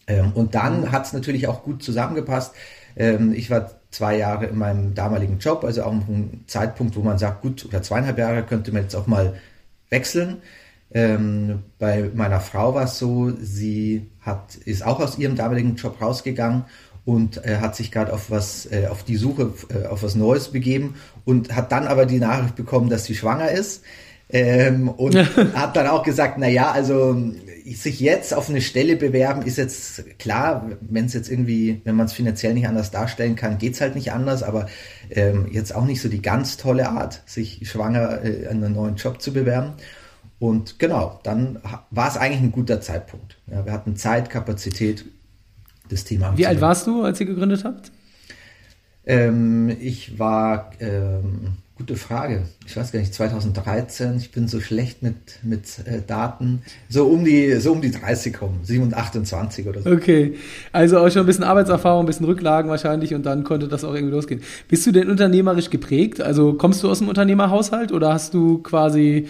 Ähm, 0.07 0.31
und 0.33 0.55
dann 0.55 0.91
hat 0.91 1.05
es 1.05 1.13
natürlich 1.13 1.47
auch 1.47 1.63
gut 1.63 1.83
zusammengepasst. 1.83 2.53
Ähm, 2.95 3.33
ich 3.33 3.49
war 3.49 3.71
zwei 3.91 4.17
Jahre 4.17 4.45
in 4.47 4.57
meinem 4.57 4.93
damaligen 4.93 5.39
Job, 5.39 5.63
also 5.63 5.83
auch 5.83 5.91
ein 5.91 6.43
Zeitpunkt, 6.47 6.95
wo 6.95 7.01
man 7.01 7.17
sagt, 7.17 7.41
gut, 7.41 7.65
oder 7.65 7.81
zweieinhalb 7.81 8.17
Jahre 8.17 8.43
könnte 8.43 8.71
man 8.71 8.83
jetzt 8.83 8.95
auch 8.95 9.07
mal 9.07 9.35
wechseln. 9.89 10.41
Ähm, 10.91 11.63
bei 11.79 12.11
meiner 12.13 12.39
Frau 12.39 12.75
war 12.75 12.83
es 12.83 12.99
so, 12.99 13.31
sie 13.31 14.09
hat, 14.21 14.55
ist 14.55 14.85
auch 14.85 14.99
aus 14.99 15.17
ihrem 15.17 15.35
damaligen 15.35 15.75
Job 15.75 15.99
rausgegangen 15.99 16.65
und 17.05 17.43
äh, 17.45 17.57
hat 17.57 17.75
sich 17.75 17.91
gerade 17.91 18.13
auf 18.13 18.31
was, 18.31 18.65
äh, 18.71 18.87
auf 18.89 19.03
die 19.03 19.17
Suche 19.17 19.53
äh, 19.69 19.87
auf 19.87 20.03
was 20.03 20.15
Neues 20.15 20.49
begeben 20.49 20.95
und 21.25 21.55
hat 21.55 21.71
dann 21.71 21.87
aber 21.87 22.05
die 22.05 22.19
Nachricht 22.19 22.55
bekommen, 22.55 22.89
dass 22.89 23.05
sie 23.05 23.15
schwanger 23.15 23.51
ist. 23.51 23.83
Ähm, 24.29 24.89
und 24.89 25.15
hat 25.53 25.75
dann 25.75 25.87
auch 25.87 26.03
gesagt, 26.03 26.37
na 26.39 26.47
ja, 26.47 26.71
also 26.71 27.15
sich 27.65 27.99
jetzt 27.99 28.33
auf 28.33 28.49
eine 28.49 28.61
Stelle 28.61 28.95
bewerben 28.95 29.43
ist 29.43 29.57
jetzt 29.57 30.17
klar, 30.17 30.71
wenn 30.81 31.05
es 31.05 31.13
jetzt 31.13 31.29
irgendwie, 31.29 31.81
wenn 31.83 31.95
man 31.95 32.07
es 32.07 32.13
finanziell 32.13 32.53
nicht 32.53 32.67
anders 32.67 32.91
darstellen 32.91 33.35
kann, 33.35 33.57
geht's 33.57 33.79
halt 33.79 33.95
nicht 33.95 34.11
anders, 34.11 34.43
aber 34.43 34.67
ähm, 35.09 35.47
jetzt 35.51 35.75
auch 35.75 35.85
nicht 35.85 36.01
so 36.01 36.09
die 36.09 36.21
ganz 36.21 36.57
tolle 36.57 36.89
Art, 36.89 37.21
sich 37.25 37.69
schwanger 37.69 38.23
äh, 38.23 38.47
an 38.47 38.63
einen 38.63 38.73
neuen 38.73 38.95
Job 38.95 39.21
zu 39.21 39.33
bewerben. 39.33 39.73
Und 40.39 40.79
genau, 40.79 41.19
dann 41.23 41.59
war 41.89 42.09
es 42.09 42.17
eigentlich 42.17 42.41
ein 42.41 42.51
guter 42.51 42.81
Zeitpunkt. 42.81 43.37
Ja, 43.47 43.65
wir 43.65 43.71
hatten 43.71 43.95
Zeit, 43.95 44.29
Kapazität, 44.29 45.05
das 45.93 46.03
Thema. 46.03 46.37
Wie 46.37 46.47
alt 46.47 46.61
warst 46.61 46.87
du, 46.87 47.03
als 47.03 47.19
ihr 47.19 47.25
gegründet 47.25 47.63
habt? 47.63 47.91
Ähm, 49.05 49.75
ich 49.81 50.17
war, 50.17 50.71
ähm, 50.79 51.53
gute 51.77 51.95
Frage, 51.97 52.43
ich 52.65 52.77
weiß 52.77 52.91
gar 52.91 52.99
nicht, 52.99 53.13
2013, 53.13 54.15
ich 54.17 54.31
bin 54.31 54.47
so 54.47 54.61
schlecht 54.61 55.03
mit, 55.03 55.15
mit 55.43 55.65
äh, 55.85 56.01
Daten, 56.05 56.61
so 56.87 57.07
um, 57.07 57.25
die, 57.25 57.53
so 57.55 57.73
um 57.73 57.81
die 57.81 57.91
30 57.91 58.41
rum, 58.41 58.59
27, 58.63 58.97
28 58.97 59.67
oder 59.67 59.81
so. 59.81 59.91
Okay, 59.91 60.35
also 60.71 60.99
auch 60.99 61.09
schon 61.09 61.23
ein 61.23 61.25
bisschen 61.25 61.43
Arbeitserfahrung, 61.43 62.03
ein 62.03 62.05
bisschen 62.05 62.25
Rücklagen 62.25 62.69
wahrscheinlich 62.69 63.13
und 63.13 63.25
dann 63.25 63.43
konnte 63.43 63.67
das 63.67 63.83
auch 63.83 63.93
irgendwie 63.93 64.13
losgehen. 64.13 64.41
Bist 64.69 64.85
du 64.85 64.91
denn 64.91 65.09
unternehmerisch 65.09 65.69
geprägt? 65.69 66.21
Also 66.21 66.53
kommst 66.53 66.81
du 66.83 66.89
aus 66.89 66.99
dem 66.99 67.09
Unternehmerhaushalt 67.09 67.91
oder 67.91 68.13
hast 68.13 68.33
du 68.33 68.59
quasi 68.59 69.27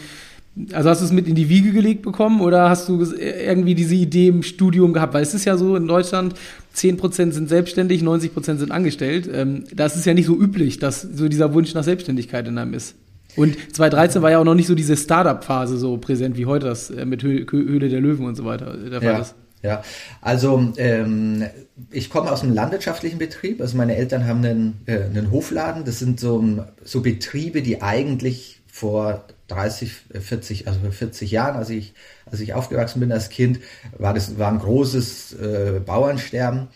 also 0.71 0.89
hast 0.89 1.01
du 1.01 1.05
es 1.05 1.11
mit 1.11 1.27
in 1.27 1.35
die 1.35 1.49
Wiege 1.49 1.71
gelegt 1.71 2.03
bekommen 2.03 2.39
oder 2.39 2.69
hast 2.69 2.87
du 2.87 3.03
irgendwie 3.15 3.73
diese 3.73 3.95
Idee 3.95 4.27
im 4.27 4.43
Studium 4.43 4.93
gehabt? 4.93 5.13
Weil 5.13 5.23
es 5.23 5.33
ist 5.33 5.45
ja 5.45 5.57
so 5.57 5.75
in 5.75 5.87
Deutschland, 5.87 6.35
10% 6.75 7.31
sind 7.31 7.49
selbstständig, 7.49 8.03
90% 8.03 8.57
sind 8.57 8.71
angestellt. 8.71 9.29
Ähm, 9.33 9.63
das 9.73 9.95
ist 9.95 10.05
ja 10.05 10.13
nicht 10.13 10.27
so 10.27 10.35
üblich, 10.35 10.79
dass 10.79 11.01
so 11.01 11.27
dieser 11.27 11.53
Wunsch 11.53 11.73
nach 11.73 11.83
Selbstständigkeit 11.83 12.47
in 12.47 12.57
einem 12.57 12.73
ist. 12.73 12.95
Und 13.35 13.57
2013 13.73 14.21
war 14.21 14.29
ja 14.29 14.39
auch 14.39 14.43
noch 14.43 14.53
nicht 14.53 14.67
so 14.67 14.75
diese 14.75 14.95
Startup-Phase 14.95 15.77
so 15.77 15.97
präsent 15.97 16.37
wie 16.37 16.45
heute 16.45 16.67
das 16.67 16.91
äh, 16.91 17.05
mit 17.05 17.23
Höhle 17.23 17.89
der 17.89 17.99
Löwen 17.99 18.27
und 18.27 18.35
so 18.35 18.45
weiter 18.45 18.77
der 18.77 19.01
Fall 19.01 19.13
ja. 19.13 19.19
ist. 19.19 19.35
Ja, 19.63 19.81
also 20.21 20.73
ähm, 20.75 21.45
ich 21.89 22.09
komme 22.09 22.29
aus 22.31 22.43
einem 22.43 22.53
landwirtschaftlichen 22.53 23.17
Betrieb. 23.17 23.61
Also 23.61 23.77
meine 23.77 23.95
Eltern 23.95 24.27
haben 24.27 24.43
einen, 24.43 24.81
äh, 24.85 25.03
einen 25.03 25.31
Hofladen. 25.31 25.85
Das 25.85 25.99
sind 25.99 26.19
so, 26.19 26.65
so 26.83 27.01
Betriebe, 27.01 27.61
die 27.61 27.81
eigentlich 27.81 28.61
vor 28.67 29.23
30, 29.47 29.91
40, 30.19 30.67
also 30.67 30.79
40 30.89 31.31
Jahren, 31.31 31.55
als 31.55 31.69
ich, 31.69 31.93
als 32.25 32.39
ich 32.39 32.53
aufgewachsen 32.53 32.99
bin 32.99 33.11
als 33.11 33.29
Kind, 33.29 33.59
war 33.97 34.13
das 34.13 34.37
war 34.37 34.51
ein 34.51 34.59
großes 34.59 35.33
äh, 35.33 35.81
Bauernsterben. 35.85 36.67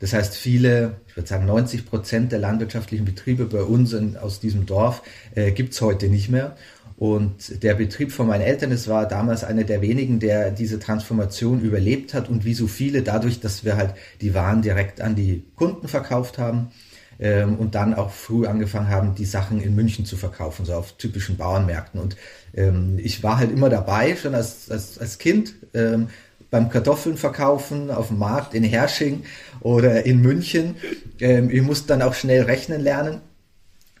Das 0.00 0.12
heißt, 0.12 0.34
viele, 0.34 0.96
ich 1.08 1.16
würde 1.16 1.28
sagen 1.28 1.46
90 1.46 1.86
Prozent 1.86 2.32
der 2.32 2.38
landwirtschaftlichen 2.38 3.04
Betriebe 3.04 3.46
bei 3.46 3.62
uns 3.62 3.92
in, 3.92 4.16
aus 4.16 4.40
diesem 4.40 4.66
Dorf 4.66 5.02
äh, 5.34 5.52
gibt's 5.52 5.80
heute 5.80 6.08
nicht 6.08 6.28
mehr. 6.28 6.56
Und 6.96 7.62
der 7.62 7.74
Betrieb 7.74 8.12
von 8.12 8.28
meinen 8.28 8.42
Eltern, 8.42 8.70
es 8.70 8.86
war 8.86 9.08
damals 9.08 9.42
einer 9.42 9.64
der 9.64 9.80
wenigen, 9.80 10.20
der 10.20 10.50
diese 10.50 10.78
Transformation 10.78 11.60
überlebt 11.60 12.14
hat 12.14 12.28
und 12.28 12.44
wie 12.44 12.54
so 12.54 12.68
viele 12.68 13.02
dadurch, 13.02 13.40
dass 13.40 13.64
wir 13.64 13.76
halt 13.76 13.94
die 14.20 14.34
Waren 14.34 14.62
direkt 14.62 15.00
an 15.00 15.16
die 15.16 15.44
Kunden 15.56 15.88
verkauft 15.88 16.38
haben 16.38 16.70
ähm, 17.18 17.56
und 17.56 17.74
dann 17.74 17.94
auch 17.94 18.10
früh 18.10 18.46
angefangen 18.46 18.88
haben, 18.88 19.14
die 19.14 19.24
Sachen 19.24 19.60
in 19.60 19.74
München 19.74 20.04
zu 20.04 20.16
verkaufen, 20.16 20.64
so 20.64 20.74
auf 20.74 20.92
typischen 20.92 21.36
Bauernmärkten. 21.36 22.00
Und 22.00 22.16
ähm, 22.54 22.98
ich 23.02 23.22
war 23.22 23.38
halt 23.38 23.52
immer 23.52 23.68
dabei, 23.68 24.16
schon 24.16 24.34
als, 24.34 24.70
als, 24.70 24.98
als 24.98 25.18
Kind. 25.18 25.54
Ähm, 25.74 26.08
beim 26.50 26.68
Kartoffeln 26.70 27.16
verkaufen 27.16 27.90
auf 27.90 28.08
dem 28.08 28.18
Markt 28.18 28.54
in 28.54 28.62
Hersching 28.62 29.24
oder 29.60 30.06
in 30.06 30.22
München. 30.22 30.76
Ähm, 31.20 31.50
ich 31.50 31.62
musste 31.62 31.88
dann 31.88 32.02
auch 32.02 32.14
schnell 32.14 32.42
rechnen 32.42 32.80
lernen 32.80 33.20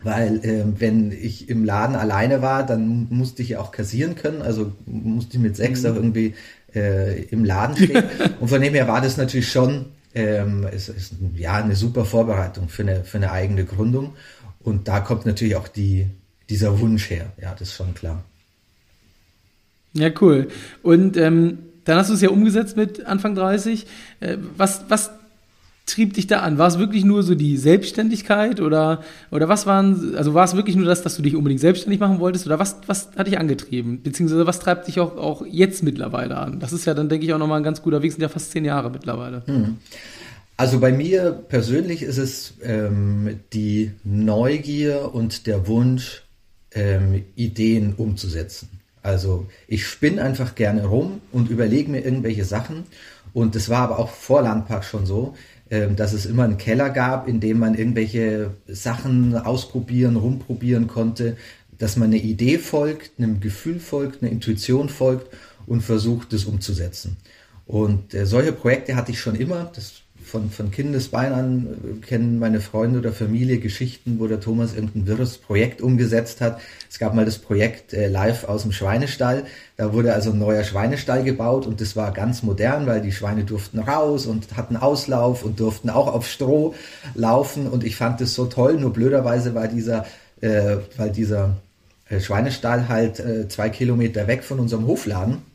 weil 0.04 0.44
äh, 0.44 0.64
wenn 0.78 1.10
ich 1.12 1.48
im 1.48 1.64
Laden 1.64 1.96
alleine 1.96 2.42
war, 2.42 2.64
dann 2.64 3.06
musste 3.10 3.42
ich 3.42 3.50
ja 3.50 3.60
auch 3.60 3.72
kassieren 3.72 4.14
können, 4.14 4.42
also 4.42 4.72
musste 4.84 5.36
ich 5.36 5.42
mit 5.42 5.56
sechs 5.56 5.82
mhm. 5.82 5.90
auch 5.90 5.94
irgendwie 5.96 6.34
äh, 6.74 7.22
im 7.24 7.44
Laden 7.44 7.76
stehen. 7.76 8.04
Und 8.40 8.48
von 8.48 8.60
dem 8.60 8.74
her 8.74 8.86
war 8.86 9.00
das 9.00 9.16
natürlich 9.16 9.50
schon 9.50 9.86
ähm, 10.14 10.66
es 10.70 10.88
ist 10.88 11.14
ja 11.34 11.54
eine 11.54 11.76
super 11.76 12.04
Vorbereitung 12.04 12.68
für 12.68 12.82
eine, 12.82 13.04
für 13.04 13.18
eine 13.18 13.32
eigene 13.32 13.64
Gründung. 13.64 14.14
Und 14.60 14.88
da 14.88 15.00
kommt 15.00 15.26
natürlich 15.26 15.56
auch 15.56 15.68
die, 15.68 16.06
dieser 16.48 16.80
Wunsch 16.80 17.10
her. 17.10 17.32
Ja, 17.40 17.52
das 17.52 17.68
ist 17.68 17.74
schon 17.74 17.94
klar. 17.94 18.24
Ja, 19.92 20.10
cool. 20.20 20.48
Und 20.82 21.16
ähm, 21.16 21.58
dann 21.84 21.98
hast 21.98 22.10
du 22.10 22.14
es 22.14 22.20
ja 22.20 22.30
umgesetzt 22.30 22.76
mit 22.76 23.04
Anfang 23.04 23.34
30. 23.34 23.86
Äh, 24.20 24.38
was, 24.56 24.84
was 24.88 25.10
trieb 25.86 26.14
dich 26.14 26.26
da 26.26 26.40
an? 26.40 26.58
War 26.58 26.68
es 26.68 26.78
wirklich 26.78 27.04
nur 27.04 27.22
so 27.22 27.34
die 27.34 27.56
Selbstständigkeit 27.56 28.60
oder, 28.60 29.02
oder 29.30 29.48
was 29.48 29.66
waren, 29.66 30.14
also 30.16 30.34
war 30.34 30.44
es 30.44 30.56
wirklich 30.56 30.76
nur 30.76 30.86
das, 30.86 31.02
dass 31.02 31.16
du 31.16 31.22
dich 31.22 31.36
unbedingt 31.36 31.60
selbstständig 31.60 32.00
machen 32.00 32.20
wolltest 32.20 32.46
oder 32.46 32.58
was, 32.58 32.76
was 32.86 33.10
hat 33.16 33.26
dich 33.26 33.38
angetrieben? 33.38 34.02
Beziehungsweise 34.02 34.46
was 34.46 34.60
treibt 34.60 34.88
dich 34.88 34.98
auch, 34.98 35.16
auch 35.16 35.44
jetzt 35.46 35.82
mittlerweile 35.82 36.36
an? 36.36 36.58
Das 36.60 36.72
ist 36.72 36.86
ja 36.86 36.94
dann, 36.94 37.08
denke 37.08 37.26
ich, 37.26 37.34
auch 37.34 37.38
nochmal 37.38 37.60
ein 37.60 37.64
ganz 37.64 37.82
guter 37.82 38.02
Weg, 38.02 38.12
sind 38.12 38.22
ja 38.22 38.28
fast 38.28 38.50
zehn 38.50 38.64
Jahre 38.64 38.90
mittlerweile. 38.90 39.42
Hm. 39.46 39.76
Also 40.56 40.78
bei 40.78 40.92
mir 40.92 41.32
persönlich 41.32 42.02
ist 42.02 42.18
es 42.18 42.54
ähm, 42.62 43.40
die 43.52 43.90
Neugier 44.04 45.10
und 45.12 45.46
der 45.46 45.66
Wunsch, 45.66 46.22
ähm, 46.74 47.24
Ideen 47.34 47.94
umzusetzen. 47.94 48.68
Also 49.02 49.46
ich 49.68 49.86
spinne 49.86 50.22
einfach 50.22 50.54
gerne 50.54 50.86
rum 50.86 51.20
und 51.30 51.50
überlege 51.50 51.90
mir 51.90 52.00
irgendwelche 52.00 52.44
Sachen. 52.44 52.84
Und 53.32 53.54
das 53.54 53.68
war 53.68 53.80
aber 53.80 53.98
auch 53.98 54.10
vor 54.10 54.42
Landpark 54.42 54.84
schon 54.84 55.06
so 55.06 55.34
dass 55.96 56.12
es 56.12 56.26
immer 56.26 56.44
einen 56.44 56.58
Keller 56.58 56.90
gab, 56.90 57.28
in 57.28 57.40
dem 57.40 57.58
man 57.58 57.74
irgendwelche 57.74 58.54
Sachen 58.66 59.36
ausprobieren, 59.36 60.16
rumprobieren 60.16 60.86
konnte, 60.86 61.36
dass 61.78 61.96
man 61.96 62.08
eine 62.08 62.18
Idee 62.18 62.58
folgt, 62.58 63.18
einem 63.18 63.40
Gefühl 63.40 63.80
folgt, 63.80 64.22
einer 64.22 64.32
Intuition 64.32 64.88
folgt 64.88 65.28
und 65.66 65.82
versucht, 65.82 66.32
das 66.32 66.44
umzusetzen. 66.44 67.16
Und 67.66 68.14
äh, 68.14 68.26
solche 68.26 68.52
Projekte 68.52 68.94
hatte 68.96 69.12
ich 69.12 69.20
schon 69.20 69.34
immer. 69.34 69.70
Das 69.74 70.03
von, 70.24 70.50
von 70.50 70.70
Kindesbein 70.70 71.32
an 71.32 71.66
äh, 71.66 72.04
kennen 72.04 72.38
meine 72.38 72.60
Freunde 72.60 72.98
oder 72.98 73.12
Familie 73.12 73.58
Geschichten, 73.58 74.18
wo 74.18 74.26
der 74.26 74.40
Thomas 74.40 74.74
irgendein 74.74 75.06
wirres 75.06 75.38
Projekt 75.38 75.80
umgesetzt 75.80 76.40
hat. 76.40 76.60
Es 76.90 76.98
gab 76.98 77.14
mal 77.14 77.24
das 77.24 77.38
Projekt 77.38 77.92
äh, 77.92 78.08
live 78.08 78.44
aus 78.44 78.62
dem 78.62 78.72
Schweinestall. 78.72 79.44
Da 79.76 79.92
wurde 79.92 80.14
also 80.14 80.30
ein 80.30 80.38
neuer 80.38 80.64
Schweinestall 80.64 81.22
gebaut 81.24 81.66
und 81.66 81.80
das 81.80 81.94
war 81.96 82.12
ganz 82.12 82.42
modern, 82.42 82.86
weil 82.86 83.00
die 83.00 83.12
Schweine 83.12 83.44
durften 83.44 83.78
raus 83.78 84.26
und 84.26 84.56
hatten 84.56 84.76
Auslauf 84.76 85.44
und 85.44 85.60
durften 85.60 85.90
auch 85.90 86.12
auf 86.12 86.26
Stroh 86.26 86.74
laufen. 87.14 87.66
Und 87.66 87.84
ich 87.84 87.96
fand 87.96 88.20
das 88.20 88.34
so 88.34 88.46
toll. 88.46 88.78
Nur 88.78 88.92
blöderweise 88.92 89.54
war 89.54 89.68
dieser, 89.68 90.06
äh, 90.40 90.76
weil 90.96 91.10
dieser 91.10 91.56
äh, 92.08 92.20
Schweinestall 92.20 92.88
halt 92.88 93.20
äh, 93.20 93.48
zwei 93.48 93.68
Kilometer 93.68 94.26
weg 94.26 94.44
von 94.44 94.58
unserem 94.58 94.86
Hofladen 94.86 95.53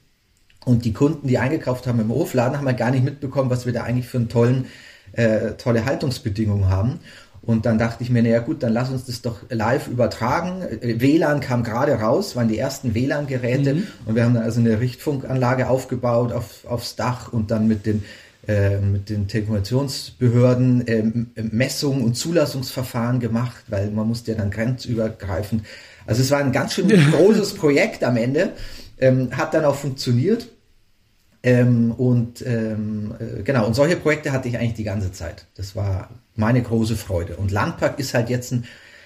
und 0.65 0.85
die 0.85 0.93
Kunden, 0.93 1.27
die 1.27 1.37
eingekauft 1.37 1.87
haben 1.87 1.99
im 1.99 2.09
Hofladen, 2.09 2.57
haben 2.57 2.67
ja 2.67 2.73
gar 2.73 2.91
nicht 2.91 3.03
mitbekommen, 3.03 3.49
was 3.49 3.65
wir 3.65 3.73
da 3.73 3.83
eigentlich 3.83 4.07
für 4.07 4.17
einen 4.17 4.29
tollen, 4.29 4.65
äh, 5.13 5.51
tolle 5.53 5.85
Haltungsbedingungen 5.85 6.69
haben. 6.69 6.99
Und 7.41 7.65
dann 7.65 7.77
dachte 7.77 8.03
ich 8.03 8.09
mir, 8.09 8.21
naja 8.21 8.39
gut, 8.39 8.63
dann 8.63 8.73
lass 8.73 8.89
uns 8.89 9.05
das 9.05 9.21
doch 9.21 9.37
live 9.49 9.87
übertragen. 9.87 10.61
Äh, 10.61 10.99
WLAN 10.99 11.39
kam 11.39 11.63
gerade 11.63 11.93
raus, 11.93 12.35
waren 12.35 12.49
die 12.49 12.57
ersten 12.57 12.93
WLAN-Geräte 12.93 13.75
mhm. 13.75 13.87
und 14.05 14.15
wir 14.15 14.23
haben 14.23 14.33
dann 14.33 14.43
also 14.43 14.59
eine 14.59 14.79
Richtfunkanlage 14.79 15.69
aufgebaut 15.69 16.31
auf, 16.31 16.65
aufs 16.65 16.95
Dach 16.95 17.31
und 17.31 17.51
dann 17.51 17.67
mit 17.67 17.85
den 17.85 18.03
äh, 18.47 18.79
mit 18.79 19.09
den 19.09 19.27
Telekommunikationsbehörden 19.27 20.87
äh, 20.87 21.03
Messungen 21.43 22.03
und 22.03 22.15
Zulassungsverfahren 22.15 23.19
gemacht, 23.19 23.63
weil 23.67 23.91
man 23.91 24.07
musste 24.07 24.31
ja 24.31 24.37
dann 24.37 24.49
grenzübergreifend. 24.49 25.65
Also 26.07 26.21
es 26.21 26.31
war 26.31 26.39
ein 26.39 26.51
ganz 26.51 26.73
schön 26.73 26.87
großes 26.87 27.53
Projekt 27.53 28.03
am 28.03 28.17
Ende 28.17 28.53
ähm, 28.99 29.35
hat 29.35 29.53
dann 29.53 29.65
auch 29.65 29.75
funktioniert. 29.75 30.49
Ähm, 31.41 31.91
und 31.91 32.45
ähm, 32.45 33.15
äh, 33.19 33.43
genau, 33.43 33.65
und 33.65 33.73
solche 33.73 33.95
Projekte 33.95 34.31
hatte 34.31 34.49
ich 34.49 34.57
eigentlich 34.57 34.73
die 34.73 34.83
ganze 34.83 35.11
Zeit. 35.11 35.45
Das 35.55 35.75
war 35.75 36.09
meine 36.35 36.61
große 36.61 36.97
Freude. 36.97 37.37
Und 37.37 37.51
Landpark 37.51 37.97
ist 37.99 38.13
halt 38.13 38.29
jetzt 38.29 38.51
ein 38.51 38.65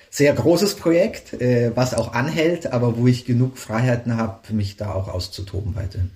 sehr 0.10 0.34
großes 0.34 0.76
Projekt, 0.76 1.34
äh, 1.42 1.72
was 1.76 1.94
auch 1.94 2.14
anhält, 2.14 2.72
aber 2.72 2.98
wo 2.98 3.08
ich 3.08 3.26
genug 3.26 3.58
Freiheiten 3.58 4.18
habe, 4.18 4.54
mich 4.54 4.78
da 4.78 4.94
auch 4.94 5.08
auszutoben 5.08 5.76
weiterhin. 5.76 6.12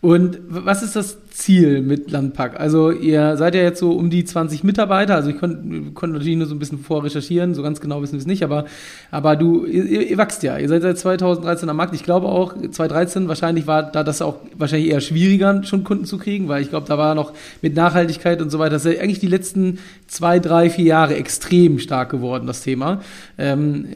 Und 0.00 0.38
was 0.48 0.82
ist 0.82 0.96
das 0.96 1.18
Ziel 1.30 1.82
mit 1.82 2.10
Landpack? 2.10 2.58
Also 2.58 2.90
ihr 2.90 3.36
seid 3.36 3.54
ja 3.54 3.60
jetzt 3.60 3.78
so 3.78 3.92
um 3.92 4.08
die 4.08 4.24
20 4.24 4.64
Mitarbeiter, 4.64 5.14
also 5.14 5.28
ich 5.28 5.38
konnte 5.38 5.92
konnt 5.92 6.14
natürlich 6.14 6.36
nur 6.36 6.46
so 6.46 6.54
ein 6.54 6.58
bisschen 6.58 6.78
vorrecherchieren, 6.78 7.54
so 7.54 7.62
ganz 7.62 7.80
genau 7.80 8.00
wissen 8.00 8.14
wir 8.14 8.20
es 8.20 8.26
nicht, 8.26 8.42
aber, 8.42 8.64
aber 9.10 9.36
du, 9.36 9.66
ihr, 9.66 10.08
ihr 10.08 10.18
wachst 10.18 10.42
ja, 10.42 10.56
ihr 10.56 10.68
seid 10.68 10.82
seit 10.82 10.98
2013 10.98 11.68
am 11.68 11.76
Markt. 11.76 11.94
Ich 11.94 12.02
glaube 12.02 12.28
auch, 12.28 12.54
2013 12.54 13.28
wahrscheinlich 13.28 13.66
war 13.66 13.82
da 13.82 14.02
das 14.02 14.22
auch 14.22 14.36
wahrscheinlich 14.56 14.90
eher 14.90 15.02
schwieriger, 15.02 15.62
schon 15.64 15.84
Kunden 15.84 16.06
zu 16.06 16.16
kriegen, 16.16 16.48
weil 16.48 16.62
ich 16.62 16.70
glaube, 16.70 16.86
da 16.88 16.96
war 16.96 17.14
noch 17.14 17.34
mit 17.60 17.76
Nachhaltigkeit 17.76 18.40
und 18.40 18.50
so 18.50 18.58
weiter, 18.58 18.72
das 18.72 18.86
ist 18.86 18.94
ja 18.94 19.02
eigentlich 19.02 19.20
die 19.20 19.26
letzten 19.26 19.78
zwei, 20.06 20.38
drei, 20.38 20.70
vier 20.70 20.86
Jahre 20.86 21.14
extrem 21.16 21.78
stark 21.78 22.10
geworden, 22.10 22.46
das 22.46 22.62
Thema. 22.62 23.02
Ähm, 23.36 23.86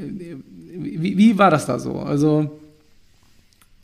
wie, 0.77 1.17
wie 1.17 1.39
war 1.39 1.51
das 1.51 1.67
da 1.67 1.79
so? 1.79 2.01
Also 2.01 2.51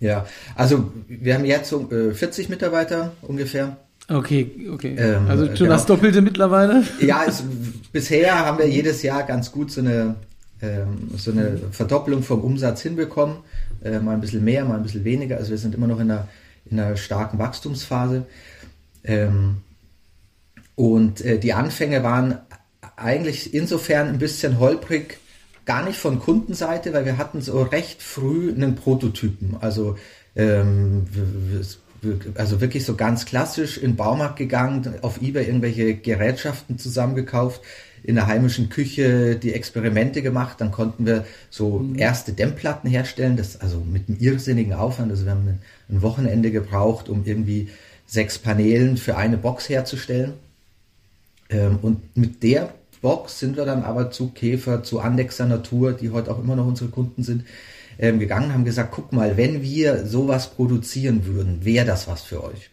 ja, 0.00 0.26
also 0.54 0.92
wir 1.09 1.35
haben 1.35 1.45
jetzt 1.45 1.69
so 1.69 1.90
äh, 1.90 2.12
40 2.12 2.49
Mitarbeiter 2.49 3.12
ungefähr. 3.23 3.76
Okay, 4.09 4.69
okay. 4.73 4.97
Ähm, 4.99 5.28
also 5.28 5.47
schon 5.47 5.54
genau. 5.57 5.71
das 5.71 5.87
Doppelte 5.87 6.21
mittlerweile? 6.21 6.83
Ja, 7.00 7.25
es, 7.26 7.45
bisher 7.92 8.45
haben 8.45 8.59
wir 8.59 8.69
jedes 8.69 9.02
Jahr 9.02 9.23
ganz 9.23 9.52
gut 9.52 9.71
so 9.71 9.83
eine, 9.83 10.16
ähm, 10.61 11.11
so 11.16 11.30
eine 11.30 11.59
Verdoppelung 11.71 12.23
vom 12.23 12.40
Umsatz 12.40 12.83
hinbekommen. 12.83 13.37
Äh, 13.85 14.00
mal 14.00 14.14
ein 14.14 14.21
bisschen 14.21 14.42
mehr, 14.42 14.64
mal 14.64 14.76
ein 14.76 14.83
bisschen 14.83 15.04
weniger. 15.04 15.37
Also 15.37 15.50
wir 15.50 15.59
sind 15.59 15.75
immer 15.75 15.87
noch 15.87 16.00
in 16.00 16.11
einer, 16.11 16.26
in 16.69 16.80
einer 16.80 16.97
starken 16.97 17.38
Wachstumsphase. 17.38 18.26
Ähm, 19.04 19.59
und 20.75 21.21
äh, 21.21 21.38
die 21.38 21.52
Anfänge 21.52 22.02
waren 22.02 22.38
eigentlich 22.97 23.54
insofern 23.54 24.09
ein 24.09 24.19
bisschen 24.19 24.59
holprig, 24.59 25.19
gar 25.64 25.85
nicht 25.85 25.99
von 25.99 26.19
Kundenseite, 26.19 26.93
weil 26.93 27.05
wir 27.05 27.19
hatten 27.19 27.40
so 27.40 27.62
recht 27.62 28.02
früh 28.02 28.50
einen 28.50 28.75
Prototypen. 28.75 29.57
Also, 29.61 29.97
ähm, 30.37 31.07
also 32.35 32.61
wirklich 32.61 32.85
so 32.85 32.97
ganz 32.97 33.26
klassisch 33.26 33.76
in 33.76 33.93
den 33.93 33.97
Baumarkt 33.97 34.37
gegangen, 34.37 34.95
auf 35.02 35.21
eBay 35.21 35.47
irgendwelche 35.47 35.95
Gerätschaften 35.95 36.79
zusammengekauft, 36.79 37.61
in 38.02 38.14
der 38.14 38.26
heimischen 38.26 38.71
Küche 38.71 39.37
die 39.37 39.52
Experimente 39.52 40.23
gemacht, 40.23 40.61
dann 40.61 40.71
konnten 40.71 41.05
wir 41.05 41.26
so 41.50 41.81
mhm. 41.81 41.99
erste 41.99 42.33
Dämmplatten 42.33 42.88
herstellen, 42.88 43.37
das 43.37 43.61
also 43.61 43.81
mit 43.81 44.09
einem 44.09 44.19
irrsinnigen 44.19 44.73
Aufwand, 44.73 45.11
also 45.11 45.25
wir 45.25 45.33
haben 45.33 45.61
ein 45.90 46.02
Wochenende 46.02 46.50
gebraucht, 46.50 47.09
um 47.09 47.25
irgendwie 47.26 47.69
sechs 48.07 48.38
Paneelen 48.38 48.97
für 48.97 49.17
eine 49.17 49.37
Box 49.37 49.69
herzustellen. 49.69 50.33
Ähm, 51.50 51.79
und 51.83 52.17
mit 52.17 52.43
der 52.43 52.73
Box 53.00 53.38
sind 53.38 53.57
wir 53.57 53.64
dann 53.64 53.83
aber 53.83 54.11
zu 54.11 54.28
Käfer, 54.28 54.83
zu 54.83 55.00
Andexer 55.00 55.47
Natur, 55.47 55.92
die 55.92 56.11
heute 56.11 56.30
auch 56.30 56.38
immer 56.38 56.57
noch 56.57 56.66
unsere 56.66 56.90
Kunden 56.90 57.23
sind, 57.23 57.45
ähm, 57.99 58.19
gegangen, 58.19 58.52
haben 58.52 58.64
gesagt, 58.64 58.92
guck 58.92 59.12
mal, 59.12 59.37
wenn 59.37 59.62
wir 59.62 60.07
sowas 60.07 60.50
produzieren 60.50 61.26
würden, 61.26 61.64
wäre 61.64 61.87
das 61.87 62.09
was 62.09 62.23
für 62.23 62.42
euch. 62.42 62.71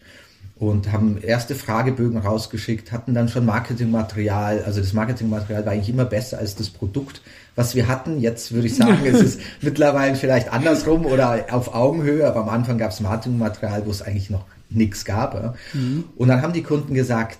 Und 0.56 0.90
haben 0.90 1.18
erste 1.22 1.54
Fragebögen 1.54 2.18
rausgeschickt, 2.18 2.90
hatten 2.90 3.14
dann 3.14 3.28
schon 3.28 3.46
Marketingmaterial. 3.46 4.64
Also 4.64 4.80
das 4.80 4.92
Marketingmaterial 4.92 5.64
war 5.64 5.72
eigentlich 5.72 5.90
immer 5.90 6.04
besser 6.04 6.38
als 6.38 6.56
das 6.56 6.68
Produkt, 6.68 7.22
was 7.54 7.76
wir 7.76 7.86
hatten. 7.86 8.20
Jetzt 8.20 8.50
würde 8.50 8.66
ich 8.66 8.74
sagen, 8.74 9.06
es 9.06 9.20
ist 9.20 9.40
mittlerweile 9.62 10.16
vielleicht 10.16 10.52
andersrum 10.52 11.06
oder 11.06 11.46
auf 11.52 11.74
Augenhöhe, 11.74 12.26
aber 12.26 12.40
am 12.40 12.48
Anfang 12.48 12.76
gab 12.76 12.90
es 12.90 13.00
Marketingmaterial, 13.00 13.86
wo 13.86 13.90
es 13.90 14.02
eigentlich 14.02 14.30
noch 14.30 14.46
nichts 14.68 15.04
gab. 15.04 15.56
Mhm. 15.74 16.04
Und 16.16 16.28
dann 16.28 16.42
haben 16.42 16.52
die 16.52 16.64
Kunden 16.64 16.92
gesagt, 16.92 17.38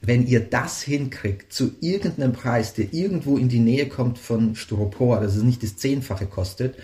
wenn 0.00 0.26
ihr 0.26 0.40
das 0.40 0.82
hinkriegt 0.82 1.52
zu 1.52 1.72
irgendeinem 1.80 2.32
Preis, 2.32 2.74
der 2.74 2.92
irgendwo 2.92 3.36
in 3.36 3.48
die 3.48 3.58
Nähe 3.58 3.86
kommt 3.86 4.18
von 4.18 4.54
Styropor, 4.54 5.20
dass 5.20 5.36
es 5.36 5.42
nicht 5.42 5.62
das 5.62 5.76
Zehnfache 5.76 6.26
kostet, 6.26 6.76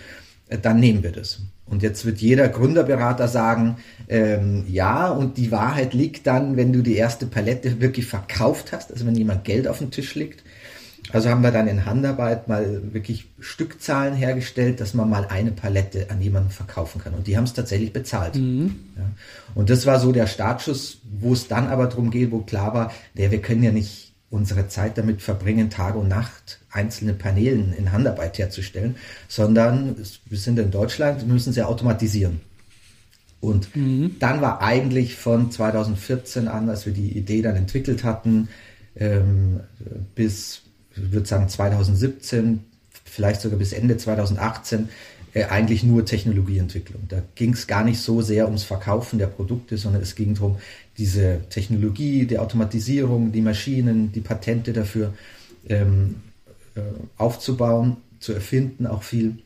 äh, 0.49 0.57
dann 0.57 0.79
nehmen 0.79 1.03
wir 1.03 1.11
das. 1.11 1.41
Und 1.67 1.81
jetzt 1.81 2.05
wird 2.05 2.19
jeder 2.19 2.47
Gründerberater 2.47 3.27
sagen, 3.27 3.77
ähm, 4.07 4.65
ja, 4.69 5.09
und 5.09 5.37
die 5.37 5.51
Wahrheit 5.51 5.95
liegt 5.95 6.27
dann, 6.27 6.57
wenn 6.57 6.71
du 6.71 6.83
die 6.83 6.95
erste 6.95 7.25
Palette 7.25 7.81
wirklich 7.81 8.05
verkauft 8.05 8.71
hast, 8.71 8.91
also 8.91 9.05
wenn 9.07 9.15
jemand 9.15 9.45
Geld 9.45 9.67
auf 9.67 9.79
dem 9.79 9.89
Tisch 9.89 10.13
legt. 10.13 10.43
Also 11.11 11.29
haben 11.29 11.43
wir 11.43 11.51
dann 11.51 11.67
in 11.67 11.85
Handarbeit 11.85 12.47
mal 12.47 12.93
wirklich 12.93 13.27
Stückzahlen 13.39 14.15
hergestellt, 14.15 14.81
dass 14.81 14.93
man 14.93 15.09
mal 15.09 15.25
eine 15.25 15.51
Palette 15.51 16.09
an 16.09 16.21
jemanden 16.21 16.49
verkaufen 16.49 16.99
kann. 17.01 17.13
Und 17.13 17.27
die 17.27 17.37
haben 17.37 17.43
es 17.43 17.53
tatsächlich 17.53 17.93
bezahlt. 17.93 18.35
Mhm. 18.35 18.75
Ja. 18.97 19.03
Und 19.53 19.69
das 19.69 19.85
war 19.85 19.99
so 19.99 20.11
der 20.11 20.27
Startschuss, 20.27 20.99
wo 21.19 21.33
es 21.33 21.47
dann 21.47 21.67
aber 21.67 21.87
darum 21.87 22.11
geht, 22.11 22.31
wo 22.31 22.39
klar 22.39 22.73
war, 22.73 22.91
der, 23.15 23.31
wir 23.31 23.41
können 23.41 23.63
ja 23.63 23.71
nicht 23.71 24.13
unsere 24.29 24.67
Zeit 24.67 24.97
damit 24.97 25.21
verbringen, 25.21 25.69
Tag 25.69 25.95
und 25.95 26.07
Nacht 26.07 26.59
einzelne 26.71 27.13
Paneelen 27.13 27.73
in 27.73 27.91
Handarbeit 27.91 28.37
herzustellen, 28.37 28.95
sondern 29.27 29.95
wir 30.25 30.37
sind 30.37 30.59
in 30.59 30.71
Deutschland, 30.71 31.27
müssen 31.27 31.53
sie 31.53 31.63
automatisieren. 31.63 32.41
Und 33.39 33.75
mhm. 33.75 34.15
dann 34.19 34.41
war 34.41 34.61
eigentlich 34.61 35.15
von 35.15 35.51
2014 35.51 36.47
an, 36.47 36.69
als 36.69 36.85
wir 36.85 36.93
die 36.93 37.17
Idee 37.17 37.41
dann 37.41 37.55
entwickelt 37.55 38.03
hatten, 38.03 38.49
ähm, 38.97 39.59
bis, 40.15 40.63
würde 40.95 41.27
sagen 41.27 41.49
2017, 41.49 42.61
vielleicht 43.03 43.41
sogar 43.41 43.59
bis 43.59 43.73
Ende 43.73 43.97
2018, 43.97 44.89
äh, 45.33 45.45
eigentlich 45.45 45.83
nur 45.83 46.05
Technologieentwicklung. 46.05 47.03
Da 47.09 47.21
ging 47.35 47.53
es 47.53 47.67
gar 47.67 47.83
nicht 47.83 47.99
so 47.99 48.21
sehr 48.21 48.45
ums 48.45 48.63
Verkaufen 48.63 49.19
der 49.19 49.27
Produkte, 49.27 49.77
sondern 49.77 50.01
es 50.01 50.15
ging 50.15 50.33
darum, 50.33 50.57
diese 50.97 51.41
Technologie, 51.49 52.25
die 52.25 52.39
Automatisierung, 52.39 53.31
die 53.31 53.41
Maschinen, 53.41 54.11
die 54.13 54.21
Patente 54.21 54.71
dafür 54.71 55.13
ähm, 55.67 56.15
äh, 56.75 56.81
aufzubauen, 57.17 57.97
zu 58.19 58.31
erfinden, 58.31 58.87
auch 58.87 59.03
viel, 59.03 59.39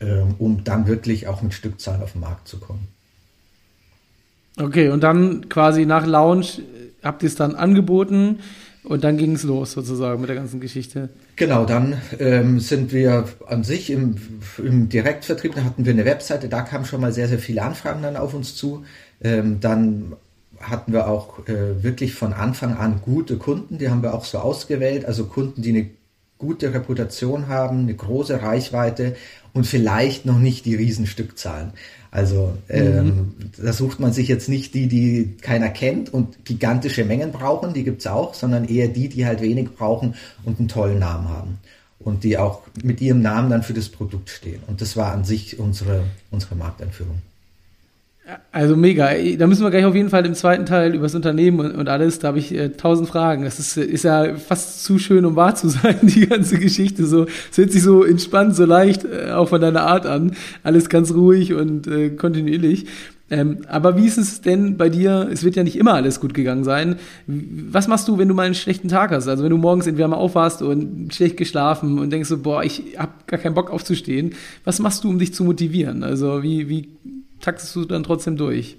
ähm, 0.00 0.34
um 0.38 0.64
dann 0.64 0.86
wirklich 0.88 1.28
auch 1.28 1.40
mit 1.40 1.54
Stückzahlen 1.54 2.02
auf 2.02 2.12
den 2.12 2.22
Markt 2.22 2.48
zu 2.48 2.58
kommen. 2.58 2.88
Okay, 4.58 4.88
und 4.88 5.02
dann 5.02 5.48
quasi 5.48 5.86
nach 5.86 6.04
Launch 6.04 6.60
habt 7.02 7.22
ihr 7.22 7.28
es 7.28 7.36
dann 7.36 7.54
angeboten 7.54 8.40
und 8.84 9.04
dann 9.04 9.16
ging 9.16 9.34
es 9.34 9.42
los 9.42 9.72
sozusagen 9.72 10.20
mit 10.20 10.28
der 10.28 10.36
ganzen 10.36 10.60
Geschichte. 10.60 11.10
Genau, 11.36 11.64
dann 11.64 12.00
ähm, 12.18 12.60
sind 12.60 12.92
wir 12.92 13.24
an 13.46 13.64
sich 13.64 13.90
im, 13.90 14.16
im 14.58 14.88
Direktvertrieb, 14.88 15.54
da 15.54 15.64
hatten 15.64 15.84
wir 15.84 15.92
eine 15.92 16.04
Webseite, 16.04 16.48
da 16.48 16.62
kamen 16.62 16.84
schon 16.84 17.00
mal 17.00 17.12
sehr, 17.12 17.28
sehr 17.28 17.38
viele 17.38 17.62
Anfragen 17.62 18.02
dann 18.02 18.16
auf 18.16 18.34
uns 18.34 18.56
zu. 18.56 18.84
Ähm, 19.22 19.60
dann 19.60 20.14
hatten 20.60 20.92
wir 20.92 21.08
auch 21.08 21.46
äh, 21.48 21.82
wirklich 21.82 22.14
von 22.14 22.32
Anfang 22.32 22.76
an 22.76 23.00
gute 23.02 23.36
Kunden, 23.36 23.78
die 23.78 23.88
haben 23.88 24.02
wir 24.02 24.14
auch 24.14 24.24
so 24.24 24.38
ausgewählt, 24.38 25.04
also 25.04 25.24
Kunden, 25.24 25.62
die 25.62 25.70
eine 25.70 25.90
gute 26.40 26.74
Reputation 26.74 27.46
haben, 27.46 27.80
eine 27.80 27.94
große 27.94 28.42
Reichweite 28.42 29.14
und 29.52 29.66
vielleicht 29.66 30.26
noch 30.26 30.38
nicht 30.38 30.64
die 30.64 30.74
Riesenstückzahlen. 30.74 31.72
Also 32.10 32.56
ähm, 32.68 33.04
mhm. 33.04 33.34
da 33.62 33.72
sucht 33.72 34.00
man 34.00 34.12
sich 34.12 34.26
jetzt 34.26 34.48
nicht 34.48 34.74
die, 34.74 34.88
die 34.88 35.36
keiner 35.40 35.68
kennt 35.68 36.12
und 36.12 36.44
gigantische 36.44 37.04
Mengen 37.04 37.30
brauchen, 37.30 37.72
die 37.72 37.84
gibt's 37.84 38.06
auch, 38.08 38.34
sondern 38.34 38.64
eher 38.64 38.88
die, 38.88 39.08
die 39.08 39.26
halt 39.26 39.40
wenig 39.40 39.70
brauchen 39.76 40.14
und 40.44 40.58
einen 40.58 40.66
tollen 40.66 40.98
Namen 40.98 41.28
haben. 41.28 41.58
Und 42.00 42.24
die 42.24 42.38
auch 42.38 42.62
mit 42.82 43.00
ihrem 43.02 43.20
Namen 43.20 43.50
dann 43.50 43.62
für 43.62 43.74
das 43.74 43.90
Produkt 43.90 44.30
stehen. 44.30 44.62
Und 44.66 44.80
das 44.80 44.96
war 44.96 45.12
an 45.12 45.24
sich 45.24 45.58
unsere, 45.58 46.04
unsere 46.30 46.56
Markteinführung. 46.56 47.20
Also 48.52 48.76
mega. 48.76 49.10
Da 49.38 49.46
müssen 49.46 49.62
wir 49.62 49.70
gleich 49.70 49.84
auf 49.84 49.94
jeden 49.94 50.10
Fall 50.10 50.26
im 50.26 50.34
zweiten 50.34 50.66
Teil 50.66 50.94
über 50.94 51.04
das 51.04 51.14
Unternehmen 51.14 51.60
und, 51.60 51.74
und 51.76 51.88
alles. 51.88 52.18
Da 52.18 52.28
habe 52.28 52.38
ich 52.38 52.54
äh, 52.54 52.70
tausend 52.70 53.08
Fragen. 53.08 53.44
Das 53.44 53.58
ist, 53.58 53.76
ist 53.76 54.04
ja 54.04 54.34
fast 54.34 54.84
zu 54.84 54.98
schön, 54.98 55.24
um 55.24 55.36
wahr 55.36 55.54
zu 55.54 55.68
sein, 55.68 55.96
die 56.02 56.26
ganze 56.26 56.58
Geschichte. 56.58 57.06
So, 57.06 57.26
es 57.50 57.58
hört 57.58 57.72
sich 57.72 57.82
so 57.82 58.04
entspannt, 58.04 58.56
so 58.56 58.64
leicht, 58.64 59.04
äh, 59.04 59.30
auch 59.32 59.48
von 59.48 59.60
deiner 59.60 59.82
Art 59.82 60.06
an. 60.06 60.32
Alles 60.62 60.88
ganz 60.88 61.12
ruhig 61.12 61.54
und 61.54 61.86
äh, 61.86 62.10
kontinuierlich. 62.10 62.86
Ähm, 63.32 63.58
aber 63.68 63.96
wie 63.96 64.06
ist 64.06 64.18
es 64.18 64.40
denn 64.40 64.76
bei 64.76 64.88
dir? 64.88 65.28
Es 65.30 65.44
wird 65.44 65.54
ja 65.54 65.62
nicht 65.62 65.76
immer 65.76 65.94
alles 65.94 66.18
gut 66.18 66.34
gegangen 66.34 66.64
sein. 66.64 66.96
Was 67.26 67.86
machst 67.86 68.08
du, 68.08 68.18
wenn 68.18 68.26
du 68.26 68.34
mal 68.34 68.46
einen 68.46 68.56
schlechten 68.56 68.88
Tag 68.88 69.12
hast? 69.12 69.28
Also 69.28 69.44
wenn 69.44 69.50
du 69.50 69.56
morgens 69.56 69.86
entweder 69.86 70.08
mal 70.08 70.16
aufwachst 70.16 70.62
und 70.62 71.14
schlecht 71.14 71.36
geschlafen 71.36 72.00
und 72.00 72.10
denkst 72.10 72.28
so, 72.28 72.38
boah, 72.38 72.64
ich 72.64 72.98
habe 72.98 73.12
gar 73.28 73.38
keinen 73.38 73.54
Bock 73.54 73.70
aufzustehen. 73.70 74.34
Was 74.64 74.80
machst 74.80 75.04
du, 75.04 75.08
um 75.08 75.20
dich 75.20 75.32
zu 75.32 75.44
motivieren? 75.44 76.02
Also 76.02 76.42
wie, 76.42 76.68
wie 76.68 76.88
taktest 77.40 77.74
du 77.74 77.84
dann 77.84 78.02
trotzdem 78.02 78.36
durch? 78.36 78.76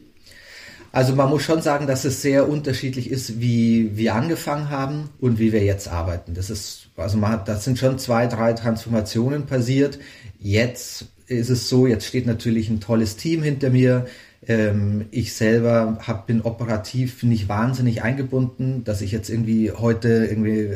Also 0.94 1.16
man 1.16 1.30
muss 1.30 1.44
schon 1.44 1.62
sagen, 1.62 1.88
dass 1.88 2.04
es 2.04 2.22
sehr 2.22 2.50
unterschiedlich 2.50 3.10
ist, 3.10 3.40
wie 3.40 3.96
wir 3.96 4.14
angefangen 4.14 4.70
haben 4.70 5.10
und 5.22 5.40
wie 5.40 5.54
wir 5.54 5.64
jetzt 5.64 5.88
arbeiten. 5.88 6.34
Das 6.34 6.50
ist, 6.50 6.90
also 6.98 7.18
man 7.18 7.32
hat, 7.32 7.48
das 7.48 7.64
sind 7.64 7.80
schon 7.80 7.98
zwei, 7.98 8.28
drei 8.28 8.52
Transformationen 8.54 9.46
passiert. 9.46 10.00
Jetzt 10.40 11.06
ist 11.28 11.50
es 11.50 11.70
so, 11.70 11.88
jetzt 11.88 12.06
steht 12.06 12.28
natürlich 12.28 12.70
ein 12.70 12.82
tolles 12.82 13.16
Team 13.16 13.42
hinter 13.42 13.70
mir. 13.70 14.06
Ähm, 14.46 15.06
ich 15.12 15.34
selber 15.34 16.00
hab, 16.06 16.28
bin 16.28 16.42
operativ 16.42 17.24
nicht 17.24 17.48
wahnsinnig 17.48 18.02
eingebunden, 18.02 18.84
dass 18.84 19.02
ich 19.02 19.14
jetzt 19.14 19.30
irgendwie 19.30 19.72
heute 19.72 20.26
irgendwie 20.26 20.72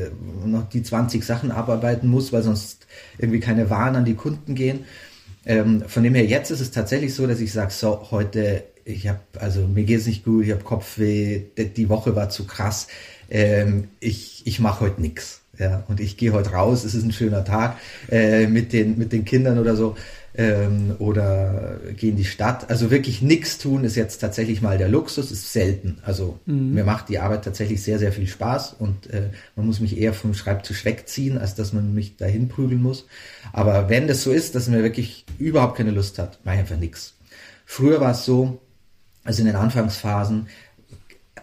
noch 0.45 0.69
die 0.69 0.83
20 0.83 1.25
Sachen 1.25 1.51
abarbeiten 1.51 2.09
muss, 2.09 2.31
weil 2.31 2.43
sonst 2.43 2.87
irgendwie 3.17 3.41
keine 3.41 3.69
Waren 3.69 3.97
an 3.97 4.05
die 4.05 4.13
Kunden 4.13 4.55
gehen. 4.55 4.85
Ähm, 5.45 5.83
von 5.87 6.03
dem 6.03 6.15
her, 6.15 6.25
jetzt 6.25 6.51
ist 6.51 6.61
es 6.61 6.71
tatsächlich 6.71 7.13
so, 7.13 7.27
dass 7.27 7.39
ich 7.39 7.51
sage, 7.51 7.71
so, 7.71 8.07
heute, 8.11 8.63
ich 8.83 9.07
habe, 9.07 9.19
also 9.39 9.67
mir 9.67 9.83
geht 9.83 9.99
es 9.99 10.07
nicht 10.07 10.25
gut, 10.25 10.45
ich 10.45 10.51
habe 10.51 10.63
Kopfweh, 10.63 11.41
die 11.57 11.89
Woche 11.89 12.15
war 12.15 12.29
zu 12.29 12.45
krass, 12.45 12.87
ähm, 13.29 13.89
ich, 13.99 14.41
ich 14.45 14.59
mache 14.59 14.81
heute 14.81 15.01
nix. 15.01 15.41
Ja, 15.57 15.85
und 15.87 16.01
ich 16.01 16.17
gehe 16.17 16.33
heute 16.33 16.51
raus, 16.51 16.83
es 16.83 16.95
ist 16.95 17.05
ein 17.05 17.13
schöner 17.13 17.45
Tag 17.45 17.77
äh, 18.11 18.45
mit, 18.45 18.73
den, 18.73 18.97
mit 18.97 19.13
den 19.13 19.23
Kindern 19.23 19.57
oder 19.57 19.77
so 19.77 19.95
ähm, 20.37 20.95
oder 20.99 21.79
gehe 21.95 22.11
in 22.11 22.17
die 22.17 22.25
Stadt. 22.25 22.69
Also 22.69 22.91
wirklich 22.91 23.21
nichts 23.21 23.57
tun 23.57 23.83
ist 23.83 23.95
jetzt 23.95 24.19
tatsächlich 24.19 24.61
mal 24.61 24.77
der 24.77 24.89
Luxus, 24.89 25.31
ist 25.31 25.53
selten. 25.53 25.99
Also 26.03 26.39
mhm. 26.45 26.73
mir 26.73 26.83
macht 26.83 27.09
die 27.09 27.19
Arbeit 27.19 27.43
tatsächlich 27.43 27.81
sehr, 27.81 27.99
sehr 27.99 28.11
viel 28.11 28.27
Spaß 28.27 28.75
und 28.79 29.09
äh, 29.11 29.29
man 29.55 29.65
muss 29.65 29.79
mich 29.79 29.97
eher 29.97 30.13
vom 30.13 30.33
Schreibtisch 30.33 30.85
wegziehen, 30.85 31.37
als 31.37 31.55
dass 31.55 31.73
man 31.73 31.93
mich 31.93 32.17
dahin 32.17 32.49
prügeln 32.49 32.81
muss. 32.81 33.07
Aber 33.53 33.89
wenn 33.89 34.07
das 34.07 34.23
so 34.23 34.31
ist, 34.31 34.55
dass 34.55 34.67
man 34.67 34.83
wirklich 34.83 35.25
überhaupt 35.37 35.77
keine 35.77 35.91
Lust 35.91 36.19
hat, 36.19 36.39
mache 36.43 36.55
ich 36.55 36.61
einfach 36.61 36.77
nichts. 36.77 37.13
Früher 37.65 38.01
war 38.01 38.11
es 38.11 38.25
so, 38.25 38.61
also 39.23 39.41
in 39.41 39.47
den 39.47 39.55
Anfangsphasen, 39.55 40.47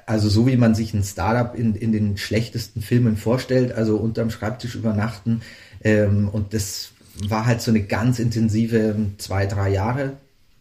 also 0.06 0.28
so 0.28 0.46
wie 0.46 0.56
man 0.56 0.74
sich 0.74 0.92
ein 0.94 1.04
Startup 1.04 1.54
in, 1.54 1.74
in 1.74 1.92
den 1.92 2.16
schlechtesten 2.16 2.82
Filmen 2.82 3.16
vorstellt, 3.16 3.72
also 3.72 3.96
unterm 3.96 4.30
Schreibtisch 4.30 4.74
übernachten. 4.74 5.42
Ähm, 5.82 6.28
und 6.28 6.54
das 6.54 6.92
war 7.28 7.46
halt 7.46 7.60
so 7.60 7.70
eine 7.70 7.82
ganz 7.82 8.18
intensive 8.18 8.94
zwei, 9.18 9.46
drei 9.46 9.70
Jahre, 9.70 10.12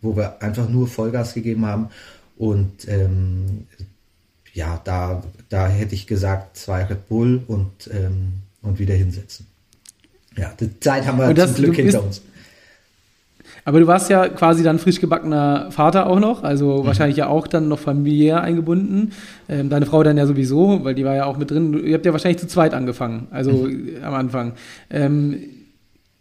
wo 0.01 0.15
wir 0.15 0.41
einfach 0.41 0.69
nur 0.69 0.87
Vollgas 0.87 1.33
gegeben 1.33 1.65
haben. 1.65 1.89
Und 2.37 2.87
ähm, 2.87 3.67
ja, 4.53 4.81
da, 4.83 5.23
da 5.49 5.67
hätte 5.67 5.95
ich 5.95 6.07
gesagt, 6.07 6.57
zwei 6.57 6.83
Red 6.83 7.07
Bull 7.07 7.41
und, 7.47 7.89
ähm, 7.93 8.33
und 8.61 8.79
wieder 8.79 8.95
hinsetzen. 8.95 9.47
Ja, 10.37 10.53
die 10.59 10.79
Zeit 10.79 11.05
haben 11.05 11.17
wir 11.17 11.33
das, 11.33 11.53
zum 11.53 11.63
Glück 11.63 11.75
hinter 11.75 12.03
uns. 12.03 12.21
Aber 13.63 13.79
du 13.79 13.85
warst 13.85 14.09
ja 14.09 14.27
quasi 14.27 14.63
dann 14.63 14.79
frisch 14.79 14.99
gebackener 14.99 15.69
Vater 15.71 16.07
auch 16.07 16.19
noch, 16.19 16.43
also 16.43 16.81
mhm. 16.81 16.87
wahrscheinlich 16.87 17.17
ja 17.17 17.27
auch 17.27 17.47
dann 17.47 17.67
noch 17.67 17.79
familiär 17.79 18.41
eingebunden. 18.41 19.11
Ähm, 19.47 19.69
deine 19.69 19.85
Frau 19.85 20.01
dann 20.03 20.17
ja 20.17 20.25
sowieso, 20.25 20.83
weil 20.83 20.95
die 20.95 21.05
war 21.05 21.15
ja 21.15 21.25
auch 21.25 21.37
mit 21.37 21.51
drin. 21.51 21.79
Ihr 21.85 21.93
habt 21.93 22.05
ja 22.05 22.11
wahrscheinlich 22.11 22.39
zu 22.39 22.47
zweit 22.47 22.73
angefangen, 22.73 23.27
also 23.29 23.51
mhm. 23.51 23.97
am 24.03 24.13
Anfang. 24.15 24.53
Ähm, 24.89 25.37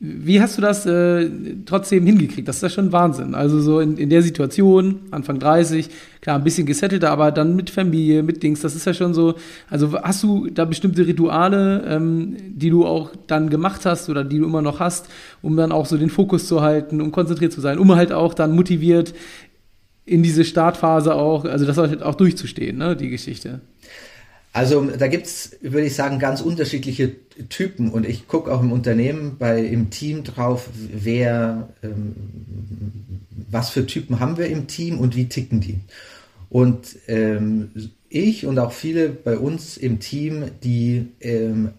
wie 0.03 0.41
hast 0.41 0.57
du 0.57 0.63
das 0.63 0.87
äh, 0.87 1.29
trotzdem 1.67 2.07
hingekriegt? 2.07 2.49
Das 2.49 2.57
ist 2.57 2.63
ja 2.63 2.71
schon 2.71 2.91
Wahnsinn. 2.91 3.35
Also 3.35 3.61
so 3.61 3.81
in, 3.81 3.99
in 3.99 4.09
der 4.09 4.23
Situation, 4.23 5.01
Anfang 5.11 5.39
30, 5.39 5.91
klar, 6.23 6.37
ein 6.37 6.45
bisschen 6.45 6.67
gesettelter, 6.67 7.11
aber 7.11 7.31
dann 7.31 7.55
mit 7.55 7.69
Familie, 7.69 8.23
mit 8.23 8.43
Dings, 8.43 8.63
das 8.63 8.75
ist 8.75 8.87
ja 8.87 8.95
schon 8.95 9.13
so. 9.13 9.35
Also 9.69 9.93
hast 10.03 10.23
du 10.23 10.49
da 10.49 10.65
bestimmte 10.65 11.07
Rituale, 11.07 11.85
ähm, 11.87 12.35
die 12.49 12.71
du 12.71 12.87
auch 12.87 13.11
dann 13.27 13.51
gemacht 13.51 13.85
hast 13.85 14.09
oder 14.09 14.25
die 14.25 14.39
du 14.39 14.47
immer 14.47 14.63
noch 14.63 14.81
hast, 14.81 15.11
um 15.43 15.55
dann 15.55 15.71
auch 15.71 15.85
so 15.85 15.99
den 15.99 16.09
Fokus 16.09 16.47
zu 16.47 16.63
halten, 16.63 17.03
um 17.03 17.13
konzentriert 17.13 17.53
zu 17.53 17.61
sein, 17.61 17.79
um 17.79 17.95
halt 17.95 18.11
auch 18.11 18.33
dann 18.33 18.57
motiviert 18.57 19.13
in 20.07 20.23
diese 20.23 20.45
Startphase 20.47 21.15
auch, 21.15 21.45
also 21.45 21.67
das 21.67 21.77
halt 21.77 22.03
auch 22.03 22.15
durchzustehen, 22.15 22.79
ne, 22.79 22.97
die 22.97 23.11
Geschichte. 23.11 23.61
Also 24.53 24.85
da 24.85 25.07
gibt's, 25.07 25.57
würde 25.61 25.87
ich 25.87 25.95
sagen, 25.95 26.19
ganz 26.19 26.41
unterschiedliche 26.41 27.15
Typen 27.49 27.91
und 27.91 28.05
ich 28.05 28.27
gucke 28.27 28.53
auch 28.53 28.61
im 28.61 28.73
Unternehmen, 28.73 29.37
bei 29.39 29.65
im 29.65 29.91
Team 29.91 30.25
drauf, 30.25 30.69
wer, 30.93 31.69
ähm, 31.85 32.15
was 33.49 33.71
für 33.71 33.87
Typen 33.87 34.19
haben 34.19 34.39
wir 34.39 34.47
im 34.47 34.67
Team 34.67 34.99
und 34.99 35.15
wie 35.15 35.29
ticken 35.29 35.61
die. 35.61 35.79
Und 36.49 36.97
ähm, 37.07 37.71
ich 38.09 38.45
und 38.45 38.59
auch 38.59 38.73
viele 38.73 39.09
bei 39.09 39.39
uns 39.39 39.77
im 39.77 40.01
Team, 40.01 40.47
die 40.65 41.07
ähm, 41.21 41.71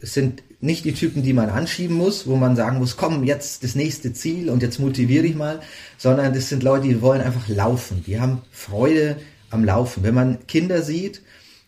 sind 0.00 0.42
nicht 0.60 0.86
die 0.86 0.94
Typen, 0.94 1.22
die 1.22 1.34
man 1.34 1.50
anschieben 1.50 1.96
muss, 1.96 2.26
wo 2.26 2.36
man 2.36 2.56
sagen 2.56 2.78
muss, 2.78 2.96
komm, 2.96 3.24
jetzt 3.24 3.62
das 3.62 3.74
nächste 3.74 4.14
Ziel 4.14 4.48
und 4.48 4.62
jetzt 4.62 4.80
motiviere 4.80 5.26
ich 5.26 5.36
mal, 5.36 5.60
sondern 5.98 6.32
das 6.32 6.48
sind 6.48 6.62
Leute, 6.62 6.88
die 6.88 7.02
wollen 7.02 7.20
einfach 7.20 7.46
laufen, 7.48 8.02
die 8.06 8.18
haben 8.18 8.40
Freude 8.50 9.18
am 9.50 9.64
Laufen. 9.64 10.02
Wenn 10.02 10.14
man 10.14 10.46
Kinder 10.46 10.82
sieht, 10.82 11.22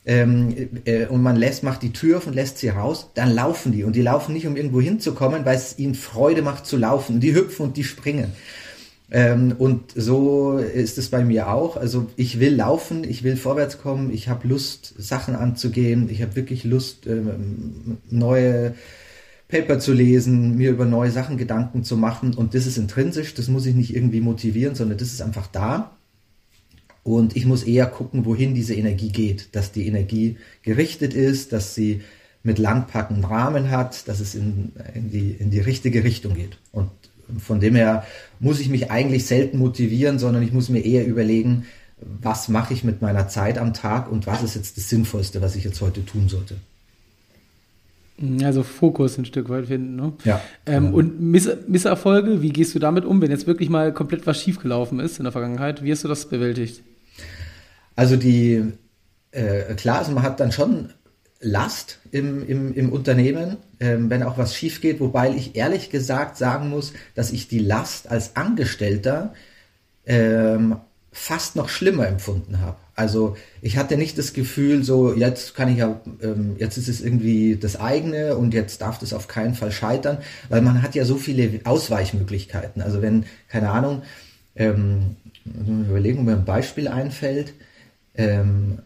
ähm, 0.07 0.55
äh, 0.87 1.07
und 1.07 1.23
man 1.23 1.37
lässt, 1.37 1.63
macht 1.63 1.83
die 1.83 1.93
Tür 1.93 2.19
auf 2.19 2.27
und 2.27 2.35
lässt 2.35 2.59
sie 2.59 2.69
raus, 2.69 3.11
dann 3.15 3.31
laufen 3.31 3.73
die. 3.73 3.85
Und 3.85 3.95
die 3.97 4.03
laufen 4.03 4.33
nicht, 4.33 4.47
um 4.47 4.57
irgendwo 4.57 4.81
hinzukommen, 4.81 5.45
weil 5.45 5.57
es 5.57 5.79
ihnen 5.79 5.95
Freude 5.95 6.43
macht 6.43 6.67
zu 6.67 6.77
laufen. 6.77 7.17
Und 7.17 7.21
die 7.21 7.35
hüpfen 7.35 7.67
und 7.67 7.77
die 7.77 7.85
springen. 7.85 8.33
Ähm, 9.11 9.55
und 9.59 9.93
so 9.95 10.57
ist 10.59 10.97
es 10.97 11.11
bei 11.11 11.25
mir 11.25 11.49
auch. 11.53 11.77
Also 11.77 12.09
ich 12.17 12.41
will 12.41 12.55
laufen, 12.55 13.05
ich 13.05 13.25
will 13.25 13.37
vorwärts 13.37 13.79
kommen, 13.79 14.13
ich 14.13 14.29
habe 14.29 14.49
Lust, 14.49 14.95
Sachen 14.97 15.35
anzugehen, 15.35 16.09
ich 16.11 16.23
habe 16.23 16.37
wirklich 16.37 16.65
Lust, 16.65 17.07
ähm, 17.07 17.99
neue 18.09 18.75
Paper 19.49 19.81
zu 19.81 19.93
lesen, 19.93 20.57
mir 20.57 20.71
über 20.71 20.85
neue 20.87 21.11
Sachen 21.11 21.37
Gedanken 21.37 21.83
zu 21.85 21.97
machen. 21.97 22.35
Und 22.35 22.55
das 22.55 22.67
ist 22.67 22.79
intrinsisch, 22.79 23.35
das 23.35 23.49
muss 23.49 23.67
ich 23.67 23.75
nicht 23.75 23.95
irgendwie 23.95 24.21
motivieren, 24.21 24.77
sondern 24.77 24.97
das 24.97 25.13
ist 25.13 25.23
einfach 25.23 25.49
da. 25.49 25.97
Und 27.03 27.37
ich 27.37 27.47
muss 27.47 27.63
eher 27.63 27.87
gucken, 27.87 28.25
wohin 28.27 28.55
diese 28.55 28.75
Energie 28.75 29.11
geht, 29.11 29.55
dass 29.57 29.73
die 29.73 29.87
Energie 29.87 30.37
gerichtet 30.63 31.15
ist, 31.15 31.53
dass 31.53 31.75
sie 31.75 32.03
mit 32.43 32.59
Landpacken 32.59 33.25
Rahmen 33.25 33.71
hat, 33.71 34.09
dass 34.09 34.21
es 34.21 34.35
in, 34.35 34.73
in, 34.95 35.11
die, 35.11 35.33
in 35.33 35.51
die 35.51 35.61
richtige 35.61 36.05
Richtung 36.05 36.35
geht. 36.35 36.59
Und 36.73 36.91
von 37.39 37.61
dem 37.61 37.75
her 37.75 38.05
muss 38.39 38.61
ich 38.61 38.69
mich 38.69 38.91
eigentlich 38.91 39.27
selten 39.27 39.59
motivieren, 39.59 40.19
sondern 40.19 40.43
ich 40.43 40.53
muss 40.53 40.69
mir 40.69 40.85
eher 40.85 41.07
überlegen, 41.07 41.67
was 42.01 42.49
mache 42.49 42.73
ich 42.73 42.83
mit 42.83 43.03
meiner 43.03 43.29
Zeit 43.29 43.59
am 43.59 43.75
Tag 43.75 44.11
und 44.11 44.27
was 44.27 44.43
ist 44.43 44.55
jetzt 44.55 44.77
das 44.77 44.89
Sinnvollste, 44.89 45.43
was 45.43 45.55
ich 45.55 45.65
jetzt 45.65 45.81
heute 45.81 46.05
tun 46.05 46.29
sollte. 46.29 46.57
Also 48.43 48.63
Fokus 48.63 49.17
ein 49.17 49.25
Stück 49.25 49.49
weit 49.49 49.67
finden, 49.67 49.97
ne? 49.97 50.13
Ja. 50.25 50.43
Ähm, 50.67 50.87
genau. 50.87 50.99
Und 50.99 51.21
Miss 51.21 51.49
Misserfolge, 51.69 52.43
wie 52.43 52.51
gehst 52.51 52.75
du 52.75 52.79
damit 52.79 53.07
um, 53.07 53.23
wenn 53.23 53.31
jetzt 53.31 53.47
wirklich 53.47 53.71
mal 53.71 53.95
komplett 53.95 54.27
was 54.27 54.41
schiefgelaufen 54.41 55.01
ist 55.01 55.19
in 55.19 55.25
der 55.25 55.33
Vergangenheit? 55.33 55.83
Wie 55.83 55.91
hast 55.91 56.05
du 56.05 56.09
das 56.09 56.29
bewältigt? 56.29 56.83
Also 58.01 58.17
die, 58.17 58.65
äh, 59.33 59.75
also 59.87 60.13
man 60.13 60.23
hat 60.23 60.41
dann 60.41 60.53
schon 60.53 60.89
Last 61.39 61.99
im, 62.13 62.49
im, 62.49 62.73
im 62.73 62.93
Unternehmen, 62.93 63.59
ähm, 63.79 64.09
wenn 64.09 64.23
auch 64.23 64.39
was 64.39 64.57
schief 64.57 64.81
geht, 64.81 65.01
wobei 65.01 65.31
ich 65.33 65.55
ehrlich 65.55 65.91
gesagt 65.91 66.39
sagen 66.39 66.71
muss, 66.71 66.95
dass 67.15 67.31
ich 67.31 67.47
die 67.49 67.59
Last 67.59 68.11
als 68.11 68.37
Angestellter 68.37 69.35
ähm, 70.07 70.77
fast 71.13 71.57
noch 71.57 71.69
schlimmer 71.69 72.09
empfunden 72.09 72.61
habe. 72.61 72.79
Also 72.97 73.37
ich 73.61 73.77
hatte 73.77 73.99
nicht 73.99 74.17
das 74.17 74.33
Gefühl, 74.33 74.83
so 74.83 75.13
jetzt 75.13 75.55
kann 75.55 75.69
ich 75.71 75.77
ja, 75.77 76.01
ähm, 76.23 76.57
jetzt 76.57 76.79
ist 76.79 76.89
es 76.89 77.03
irgendwie 77.03 77.57
das 77.57 77.79
eigene 77.79 78.35
und 78.35 78.55
jetzt 78.55 78.81
darf 78.81 78.99
das 78.99 79.13
auf 79.13 79.29
keinen 79.29 79.55
Fall 79.55 79.73
scheitern, 79.73 80.17
weil 80.49 80.63
man 80.63 80.81
hat 80.83 80.95
ja 80.95 81.05
so 81.05 81.17
viele 81.17 81.61
Ausweichmöglichkeiten. 81.65 82.81
Also 82.81 83.03
wenn, 83.03 83.27
keine 83.49 83.69
Ahnung, 83.69 84.05
ähm, 84.57 85.17
überlegen, 85.45 86.21
ob 86.21 86.25
mir 86.25 86.33
ein 86.33 86.47
Beispiel 86.47 86.89
einfällt, 86.89 87.53
ähm, 88.15 88.79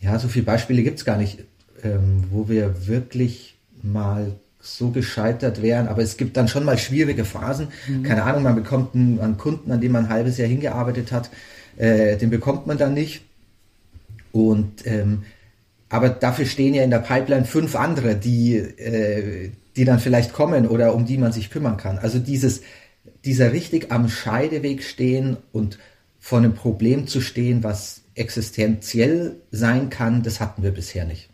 ja, 0.00 0.18
so 0.18 0.28
viele 0.28 0.44
Beispiele 0.44 0.82
gibt 0.82 0.98
es 0.98 1.04
gar 1.04 1.16
nicht, 1.16 1.38
ähm, 1.82 2.24
wo 2.30 2.48
wir 2.48 2.86
wirklich 2.86 3.56
mal 3.82 4.32
so 4.60 4.90
gescheitert 4.90 5.62
wären, 5.62 5.88
aber 5.88 6.02
es 6.02 6.16
gibt 6.16 6.36
dann 6.36 6.48
schon 6.48 6.64
mal 6.64 6.76
schwierige 6.78 7.24
Phasen. 7.24 7.68
Mhm. 7.88 8.02
Keine 8.02 8.24
Ahnung, 8.24 8.42
man 8.42 8.56
bekommt 8.56 8.94
einen, 8.94 9.20
einen, 9.20 9.38
Kunden, 9.38 9.70
an 9.70 9.80
dem 9.80 9.92
man 9.92 10.06
ein 10.06 10.10
halbes 10.10 10.38
Jahr 10.38 10.48
hingearbeitet 10.48 11.12
hat, 11.12 11.30
äh, 11.76 12.16
den 12.16 12.30
bekommt 12.30 12.66
man 12.66 12.78
dann 12.78 12.94
nicht. 12.94 13.22
Und 14.32 14.86
ähm, 14.86 15.22
aber 15.88 16.08
dafür 16.08 16.46
stehen 16.46 16.74
ja 16.74 16.82
in 16.82 16.90
der 16.90 16.98
Pipeline 16.98 17.44
fünf 17.44 17.76
andere, 17.76 18.16
die, 18.16 18.56
äh, 18.56 19.50
die 19.76 19.84
dann 19.84 20.00
vielleicht 20.00 20.32
kommen 20.32 20.66
oder 20.66 20.94
um 20.94 21.06
die 21.06 21.16
man 21.16 21.32
sich 21.32 21.50
kümmern 21.50 21.76
kann. 21.76 21.98
Also 21.98 22.18
dieses, 22.18 22.62
dieser 23.24 23.52
richtig 23.52 23.92
am 23.92 24.08
Scheideweg 24.08 24.82
stehen 24.82 25.36
und 25.52 25.78
vor 26.26 26.38
einem 26.38 26.54
Problem 26.54 27.06
zu 27.06 27.20
stehen, 27.20 27.62
was 27.62 28.00
existenziell 28.16 29.36
sein 29.52 29.90
kann, 29.90 30.24
das 30.24 30.40
hatten 30.40 30.64
wir 30.64 30.72
bisher 30.72 31.04
nicht. 31.04 31.28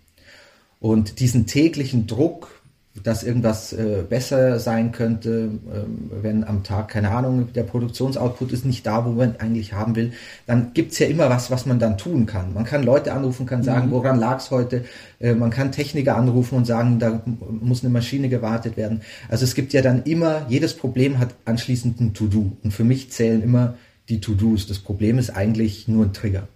Und 0.81 1.19
diesen 1.19 1.47
täglichen 1.47 2.07
Druck, 2.07 2.61
dass 3.03 3.23
irgendwas 3.23 3.73
äh, 3.73 4.05
besser 4.07 4.59
sein 4.59 4.93
könnte, 4.93 5.49
ähm, 5.75 6.11
wenn 6.21 6.45
am 6.45 6.63
Tag, 6.63 6.89
keine 6.89 7.11
Ahnung, 7.11 7.55
der 7.55 7.63
Produktionsoutput 7.63 8.53
ist 8.53 8.67
nicht 8.67 8.87
da, 8.87 9.07
wo 9.07 9.13
man 9.13 9.37
eigentlich 9.37 9.73
haben 9.73 9.97
will, 9.97 10.13
dann 10.47 10.75
gibt's 10.75 10.99
ja 10.99 11.07
immer 11.07 11.31
was, 11.31 11.51
was 11.51 11.65
man 11.65 11.79
dann 11.79 11.97
tun 11.97 12.27
kann. 12.27 12.53
Man 12.53 12.65
kann 12.65 12.83
Leute 12.83 13.15
anrufen, 13.15 13.47
kann 13.47 13.63
sagen, 13.63 13.87
mhm. 13.87 13.93
woran 13.93 14.21
lag's 14.21 14.51
heute, 14.51 14.85
äh, 15.21 15.33
man 15.33 15.49
kann 15.49 15.73
Techniker 15.73 16.17
anrufen 16.17 16.55
und 16.55 16.67
sagen, 16.67 16.99
da 16.99 17.23
muss 17.49 17.83
eine 17.83 17.95
Maschine 17.95 18.29
gewartet 18.29 18.77
werden. 18.77 19.01
Also 19.31 19.45
es 19.45 19.55
gibt 19.55 19.73
ja 19.73 19.81
dann 19.81 20.03
immer, 20.03 20.45
jedes 20.51 20.75
Problem 20.77 21.19
hat 21.19 21.31
anschließend 21.47 21.99
ein 21.99 22.13
To-Do. 22.13 22.59
Und 22.63 22.75
für 22.75 22.85
mich 22.85 23.11
zählen 23.11 23.43
immer 23.43 23.73
die 24.13 24.21
To-Dos. 24.21 24.67
Das 24.67 24.79
Problem 24.79 25.19
ist 25.19 25.31
eigentlich 25.31 25.89
nur 25.89 26.05
ein 26.05 26.13
Trigger. 26.13 26.47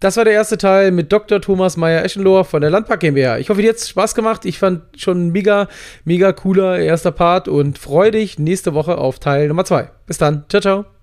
Das 0.00 0.16
war 0.16 0.24
der 0.24 0.34
erste 0.34 0.58
Teil 0.58 0.92
mit 0.92 1.10
Dr. 1.10 1.40
Thomas 1.40 1.76
Meyer-Eschenlohr 1.76 2.44
von 2.44 2.60
der 2.60 2.70
Landpark 2.70 3.00
GmbH. 3.00 3.38
Ich 3.38 3.50
hoffe, 3.50 3.62
dir 3.62 3.70
hat 3.70 3.80
Spaß 3.80 4.14
gemacht. 4.14 4.44
Ich 4.44 4.58
fand 4.60 4.82
schon 4.96 5.30
mega, 5.30 5.66
mega 6.04 6.32
cooler 6.32 6.78
erster 6.78 7.10
Part 7.10 7.48
und 7.48 7.78
freue 7.78 8.12
dich 8.12 8.38
nächste 8.38 8.74
Woche 8.74 8.96
auf 8.96 9.18
Teil 9.18 9.48
Nummer 9.48 9.64
zwei. 9.64 9.90
Bis 10.06 10.18
dann. 10.18 10.44
Ciao, 10.48 10.60
ciao. 10.60 10.97